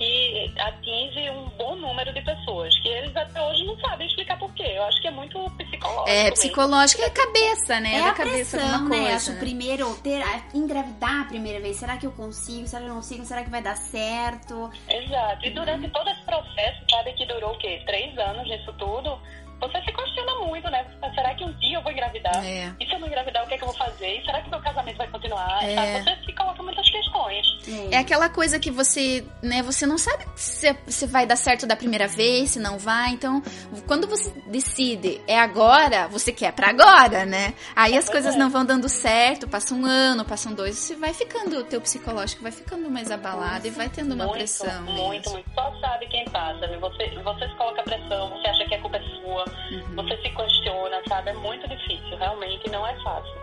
e 0.00 0.52
atinge 0.58 1.30
um 1.30 1.48
bom 1.56 1.76
número 1.76 2.12
de 2.12 2.20
pessoas, 2.22 2.76
que 2.80 2.88
eles 2.88 3.16
até 3.16 3.42
hoje 3.42 3.64
não 3.64 3.78
sabem 3.80 4.06
explicar 4.06 4.38
por 4.38 4.52
quê. 4.54 4.72
Eu 4.74 4.84
acho 4.84 5.00
que 5.00 5.08
é 5.08 5.10
muito 5.10 5.38
psicológico. 5.50 6.08
É, 6.08 6.30
psicológico 6.30 7.02
é 7.02 7.10
cabeça, 7.10 7.80
né? 7.80 7.96
É, 7.96 8.02
da 8.02 8.10
a 8.10 8.14
cabeça 8.14 8.56
pressão, 8.56 8.74
alguma 8.74 8.90
né? 8.90 8.96
coisa. 8.98 9.16
Acho 9.16 9.32
né? 9.32 9.38
primeiro 9.38 9.94
ter 9.96 10.22
engravidar 10.54 11.22
a 11.22 11.24
primeira 11.24 11.60
vez. 11.60 11.76
Será 11.76 11.96
que 11.96 12.06
eu 12.06 12.12
consigo? 12.12 12.66
Será 12.66 12.82
que 12.82 12.88
eu 12.88 12.94
não 12.94 12.96
consigo? 12.96 13.24
Será 13.24 13.42
que 13.42 13.50
vai 13.50 13.62
dar 13.62 13.76
certo? 13.76 14.70
Exato. 14.88 15.46
E 15.46 15.50
durante 15.50 15.88
todo 15.88 16.08
esse 16.10 16.22
processo, 16.22 16.84
sabe 16.90 17.12
que 17.14 17.26
durou 17.26 17.52
o 17.52 17.58
quê? 17.58 17.82
Três 17.86 18.16
anos 18.18 18.48
nisso 18.48 18.72
tudo 18.74 19.18
você 19.60 19.80
se 19.82 19.92
questiona 19.92 20.34
muito, 20.44 20.70
né? 20.70 20.84
Será 21.14 21.34
que 21.34 21.44
um 21.44 21.52
dia 21.58 21.78
eu 21.78 21.82
vou 21.82 21.90
engravidar? 21.90 22.44
É. 22.44 22.72
E 22.78 22.86
se 22.86 22.92
eu 22.92 22.98
não 22.98 23.08
engravidar, 23.08 23.44
o 23.44 23.48
que 23.48 23.54
é 23.54 23.56
que 23.56 23.64
eu 23.64 23.68
vou 23.68 23.76
fazer? 23.76 24.18
E 24.18 24.24
será 24.24 24.42
que 24.42 24.50
meu 24.50 24.60
casamento 24.60 24.98
vai 24.98 25.08
continuar? 25.08 25.62
É. 25.62 26.02
Você 26.02 26.16
se 26.24 26.32
coloca 26.32 26.62
muitas 26.62 26.88
questões. 26.90 27.46
É. 27.90 27.96
é 27.96 27.98
aquela 27.98 28.28
coisa 28.28 28.58
que 28.58 28.70
você, 28.70 29.24
né, 29.42 29.62
você 29.62 29.86
não 29.86 29.98
sabe 29.98 30.24
se, 30.36 30.76
se 30.86 31.06
vai 31.06 31.26
dar 31.26 31.36
certo 31.36 31.66
da 31.66 31.74
primeira 31.74 32.06
vez, 32.06 32.50
se 32.50 32.58
não 32.58 32.78
vai. 32.78 33.10
Então, 33.10 33.42
quando 33.86 34.06
você 34.06 34.30
decide 34.46 35.20
é 35.26 35.38
agora, 35.38 36.06
você 36.08 36.32
quer 36.32 36.52
pra 36.52 36.68
agora, 36.68 37.24
né? 37.24 37.54
Aí 37.74 37.96
as 37.96 38.08
coisas 38.08 38.34
é. 38.34 38.38
não 38.38 38.50
vão 38.50 38.64
dando 38.64 38.88
certo, 38.88 39.48
passa 39.48 39.74
um 39.74 39.86
ano, 39.86 40.24
passam 40.24 40.52
dois, 40.52 40.76
você 40.76 40.94
vai 40.94 41.14
ficando, 41.14 41.58
o 41.58 41.64
teu 41.64 41.80
psicológico 41.80 42.42
vai 42.42 42.52
ficando 42.52 42.90
mais 42.90 43.10
abalado 43.10 43.66
e 43.66 43.70
vai 43.70 43.88
tendo 43.88 44.14
uma 44.14 44.24
muito, 44.24 44.36
pressão. 44.36 44.82
Muito, 44.82 45.30
muito. 45.30 45.50
Só 45.54 45.74
sabe 45.80 46.06
quem 46.08 46.24
passa, 46.26 46.66
né? 46.66 46.76
Você, 46.78 47.08
você 47.22 47.48
se 47.48 47.54
coloca 47.54 47.82
pressão, 47.82 48.28
você 48.30 48.48
acha 48.48 48.64
que 48.66 48.74
a 48.74 48.80
culpa 48.80 48.96
é 48.98 49.02
sua 49.02 49.45
Uhum. 49.70 49.96
Você 49.96 50.16
se 50.22 50.30
questiona, 50.30 51.02
sabe? 51.08 51.30
É 51.30 51.34
muito 51.34 51.68
difícil, 51.68 52.16
realmente 52.16 52.68
não 52.70 52.86
é 52.86 52.94
fácil. 53.02 53.34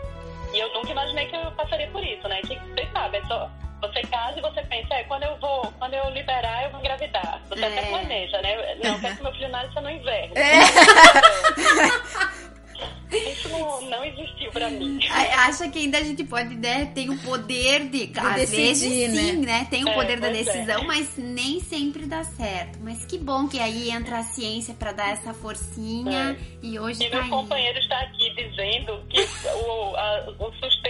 E 0.53 0.59
eu 0.59 0.71
nunca 0.73 0.91
imaginei 0.91 1.25
que 1.27 1.35
eu 1.35 1.51
passaria 1.51 1.87
por 1.87 2.03
isso, 2.03 2.27
né? 2.27 2.41
Que 2.41 2.55
você 2.55 2.87
sabe, 2.93 3.17
é 3.17 3.25
só 3.25 3.49
você 3.81 4.01
casa 4.03 4.39
e 4.39 4.41
você 4.41 4.61
pensa, 4.63 4.93
é, 4.93 5.03
quando 5.03 5.23
eu 5.23 5.35
vou, 5.37 5.73
quando 5.77 5.93
eu 5.93 6.09
liberar, 6.11 6.63
eu 6.63 6.69
vou 6.69 6.79
engravidar. 6.79 7.41
Você 7.49 7.65
é. 7.65 7.67
até 7.67 7.81
planeja, 7.89 8.41
né? 8.41 8.75
Não, 8.81 8.93
eu 8.93 8.99
quero 9.01 9.17
que 9.17 9.23
meu 9.23 9.33
filho 9.33 9.49
nasça 9.49 9.81
no 9.81 9.89
inverno. 9.89 10.33
É. 10.37 10.59
Isso 13.17 13.49
não, 13.49 13.81
não 13.81 14.05
existiu 14.05 14.51
pra 14.51 14.69
mim. 14.69 14.99
Acha 15.09 15.69
que 15.69 15.79
ainda 15.79 15.97
a 15.97 16.03
gente 16.03 16.23
pode, 16.23 16.55
né? 16.55 16.91
Tem 16.93 17.09
o 17.09 17.17
poder 17.19 17.89
de. 17.89 18.07
de 18.07 18.19
às 18.19 18.35
decidir, 18.35 18.61
vezes 18.61 19.19
sim, 19.19 19.37
né? 19.37 19.59
né? 19.59 19.67
Tem 19.69 19.83
o 19.83 19.89
é, 19.89 19.93
poder 19.93 20.19
da 20.19 20.29
decisão, 20.29 20.81
é. 20.81 20.85
mas 20.85 21.17
nem 21.17 21.59
sempre 21.59 22.05
dá 22.05 22.23
certo. 22.23 22.79
Mas 22.81 23.05
que 23.05 23.17
bom 23.17 23.47
que 23.47 23.59
aí 23.59 23.89
entra 23.89 24.19
a 24.19 24.23
ciência 24.23 24.73
pra 24.73 24.91
dar 24.91 25.11
essa 25.11 25.33
forcinha. 25.33 26.37
É. 26.39 26.53
E 26.61 26.79
hoje 26.79 27.03
e 27.03 27.09
tá 27.09 27.17
meu 27.17 27.25
aí. 27.25 27.29
companheiro 27.29 27.79
está 27.79 27.99
aqui 28.01 28.33
dizendo 28.35 29.03
que 29.09 29.21
o, 29.21 29.95
a, 29.95 30.33
o 30.39 30.51
sustento 30.53 30.83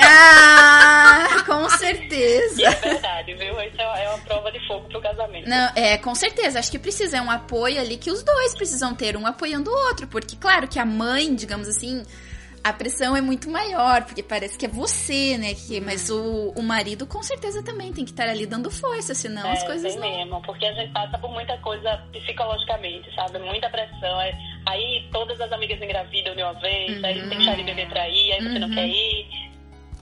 Ah, 0.00 1.42
com 1.46 1.68
certeza. 1.70 2.60
E 2.60 2.64
é 2.64 2.70
verdade, 2.70 3.34
viu? 3.34 3.60
Isso 3.62 3.80
é 3.80 4.08
uma 4.08 4.18
prova 4.18 4.52
de 4.52 4.66
fogo 4.66 4.88
pro 4.88 5.00
casamento. 5.00 5.48
Não, 5.48 5.72
é, 5.74 5.96
com 5.98 6.14
certeza. 6.14 6.58
Acho 6.58 6.70
que 6.70 6.78
precisa, 6.78 7.18
é 7.18 7.22
um 7.22 7.30
apoio 7.30 7.80
ali 7.80 7.96
que 7.96 8.10
os 8.10 8.22
dois 8.22 8.54
precisam 8.54 8.94
ter, 8.94 9.16
um 9.16 9.26
apoiando 9.26 9.70
o 9.70 9.73
outro. 9.74 10.06
Porque, 10.06 10.36
claro, 10.36 10.66
que 10.68 10.78
a 10.78 10.84
mãe, 10.84 11.34
digamos 11.34 11.68
assim, 11.68 12.02
a 12.62 12.72
pressão 12.72 13.14
é 13.14 13.20
muito 13.20 13.50
maior, 13.50 14.04
porque 14.04 14.22
parece 14.22 14.56
que 14.56 14.64
é 14.64 14.68
você, 14.68 15.36
né? 15.36 15.52
Que, 15.54 15.80
mas 15.80 16.08
o, 16.08 16.52
o 16.56 16.62
marido 16.62 17.06
com 17.06 17.22
certeza 17.22 17.62
também 17.62 17.92
tem 17.92 18.04
que 18.06 18.10
estar 18.10 18.26
ali 18.28 18.46
dando 18.46 18.70
força, 18.70 19.14
senão 19.14 19.46
é, 19.46 19.52
as 19.52 19.62
coisas 19.64 19.92
tem 19.94 20.00
não. 20.00 20.18
mesmo, 20.18 20.42
porque 20.42 20.64
a 20.64 20.72
gente 20.72 20.90
passa 20.92 21.18
por 21.18 21.30
muita 21.30 21.58
coisa 21.58 22.02
psicologicamente, 22.12 23.14
sabe? 23.14 23.38
Muita 23.40 23.68
pressão. 23.68 24.20
É, 24.20 24.32
aí 24.66 25.06
todas 25.12 25.38
as 25.40 25.52
amigas 25.52 25.80
engravidam 25.80 26.34
de 26.34 26.42
uma 26.42 26.54
vez, 26.54 26.98
Uhum. 26.98 27.04
aí 27.06 27.28
tem 27.28 27.40
chá 27.42 27.54
de 27.54 27.62
bebê 27.64 27.86
pra 27.86 28.08
ir, 28.08 28.32
aí 28.32 28.42
você 28.42 28.58
não 28.58 28.70
quer 28.70 28.88
ir. 28.88 29.53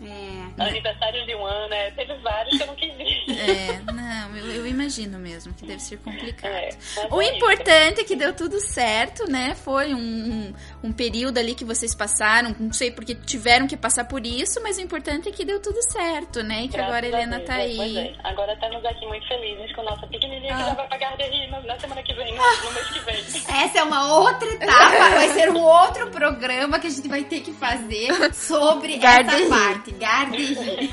É. 0.04 0.62
Aniversário 0.64 1.24
de 1.26 1.34
um 1.34 1.44
ano, 1.46 1.72
é, 1.74 1.90
teve 1.92 2.14
vários 2.18 2.56
que 2.56 2.62
eu 2.62 2.66
não 2.66 2.74
quis 2.74 2.92
ir. 2.98 3.24
É, 3.38 3.80
não, 3.92 4.36
eu, 4.36 4.46
eu 4.56 4.66
imagino 4.66 5.18
mesmo 5.18 5.52
que 5.54 5.64
deve 5.66 5.80
ser 5.80 5.98
complicado. 5.98 6.52
É, 6.52 6.70
O 7.10 7.20
é 7.20 7.26
isso. 7.26 7.36
importante 7.36 8.00
é 8.00 8.04
que 8.04 8.14
deu 8.16 8.32
tudo 8.34 8.60
certo, 8.60 9.30
né? 9.30 9.54
Foi 9.54 9.94
um, 9.94 9.98
um, 9.98 10.54
um 10.84 10.92
período 10.92 11.38
ali 11.38 11.54
que 11.54 11.64
vocês 11.64 11.94
passaram, 11.94 12.54
não 12.58 12.72
sei 12.72 12.90
porque 12.90 13.14
tiveram 13.14 13.66
que 13.66 13.76
passar 13.76 14.04
por 14.04 14.24
isso, 14.26 14.60
mas 14.62 14.76
o 14.78 14.80
importante 14.80 15.28
é 15.28 15.32
que 15.32 15.44
deu 15.44 15.60
tudo 15.60 15.80
certo, 15.90 16.42
né? 16.42 16.64
E 16.64 16.68
que 16.68 16.76
Graças 16.76 16.92
agora 16.92 17.06
a 17.06 17.08
Helena 17.08 17.36
Deus, 17.38 17.48
tá 17.48 17.58
é, 17.58 17.62
aí. 17.62 17.76
Pois 17.76 17.96
é. 17.96 18.14
Agora 18.24 18.52
estamos 18.54 18.84
aqui 18.84 19.06
muito 19.06 19.26
felizes 19.28 19.74
com 19.74 19.82
nossa 19.82 20.06
pequenininha 20.06 20.54
que 20.54 20.62
Ah. 20.62 20.66
já 20.66 20.74
vai 20.74 20.88
pagar 20.88 21.16
de 21.16 21.24
rir 21.24 21.50
na 21.50 21.78
semana 21.78 22.02
que 22.02 22.14
vem, 22.14 22.34
no, 22.34 22.42
no 22.42 22.72
mês 22.72 22.88
que 22.88 23.00
vem. 23.00 23.16
Essa 23.62 23.78
é 23.78 23.82
uma 23.82 24.14
outra 24.18 24.48
etapa, 24.52 25.10
vai 25.14 25.28
ser 25.30 25.50
um 25.50 25.60
outro 25.62 26.10
programa 26.10 26.78
que 26.78 26.86
a 26.86 26.90
gente 26.90 27.08
vai 27.08 27.24
ter 27.24 27.40
que 27.40 27.52
fazer 27.52 28.34
sobre 28.34 28.98
Garde 28.98 29.30
essa 29.34 29.48
parte. 29.48 29.91
Garde 29.98 30.36
rir. 30.36 30.90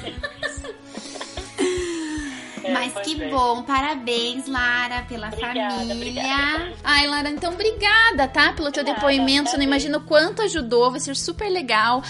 É, 2.64 2.74
Mas 2.74 2.94
que 3.06 3.22
é. 3.22 3.30
bom, 3.30 3.64
parabéns, 3.64 4.48
Lara, 4.48 5.04
pela 5.04 5.28
Obrigada, 5.28 5.78
família. 5.78 5.94
obrigada. 5.96 6.74
Ai, 6.84 7.08
Lara, 7.08 7.30
então 7.30 7.54
obrigada, 7.54 8.28
tá? 8.28 8.54
Pelo 8.54 8.72
teu 8.72 8.84
Nada, 8.84 8.96
depoimento. 8.96 9.50
Você 9.50 9.58
não 9.58 9.64
imagina 9.64 9.98
o 9.98 10.02
quanto 10.02 10.42
ajudou, 10.42 10.92
vai 10.92 11.00
ser 11.00 11.16
super 11.16 11.50
legal. 11.50 12.04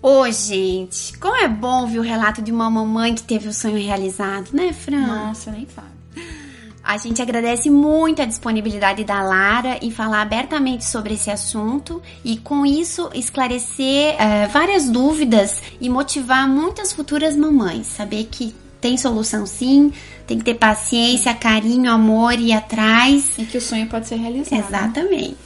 Ô, 0.00 0.28
gente, 0.32 1.16
como 1.18 1.36
é 1.36 1.46
bom 1.46 1.82
ouvir 1.82 1.98
o 2.00 2.02
relato 2.02 2.42
de 2.42 2.50
uma 2.50 2.68
mamãe 2.68 3.14
que 3.14 3.22
teve 3.22 3.46
o 3.48 3.52
sonho 3.52 3.78
realizado, 3.78 4.48
né, 4.52 4.72
Fran? 4.72 5.06
Nossa, 5.06 5.52
nem 5.52 5.64
fala. 5.66 5.92
A 6.84 6.96
gente 6.96 7.22
agradece 7.22 7.70
muito 7.70 8.20
a 8.20 8.24
disponibilidade 8.24 9.04
da 9.04 9.22
Lara 9.22 9.78
em 9.80 9.90
falar 9.90 10.22
abertamente 10.22 10.84
sobre 10.84 11.14
esse 11.14 11.30
assunto 11.30 12.02
e, 12.24 12.36
com 12.36 12.66
isso, 12.66 13.08
esclarecer 13.14 14.16
eh, 14.18 14.48
várias 14.48 14.90
dúvidas 14.90 15.62
e 15.80 15.88
motivar 15.88 16.48
muitas 16.48 16.92
futuras 16.92 17.36
mamães. 17.36 17.86
Saber 17.86 18.24
que 18.24 18.52
tem 18.80 18.96
solução 18.96 19.46
sim, 19.46 19.92
tem 20.26 20.38
que 20.38 20.44
ter 20.44 20.54
paciência, 20.54 21.32
carinho, 21.32 21.88
amor 21.88 22.34
e 22.34 22.48
ir 22.48 22.52
atrás. 22.52 23.38
E 23.38 23.44
que 23.44 23.58
o 23.58 23.60
sonho 23.60 23.86
pode 23.86 24.08
ser 24.08 24.16
realizado. 24.16 24.58
Exatamente. 24.58 25.36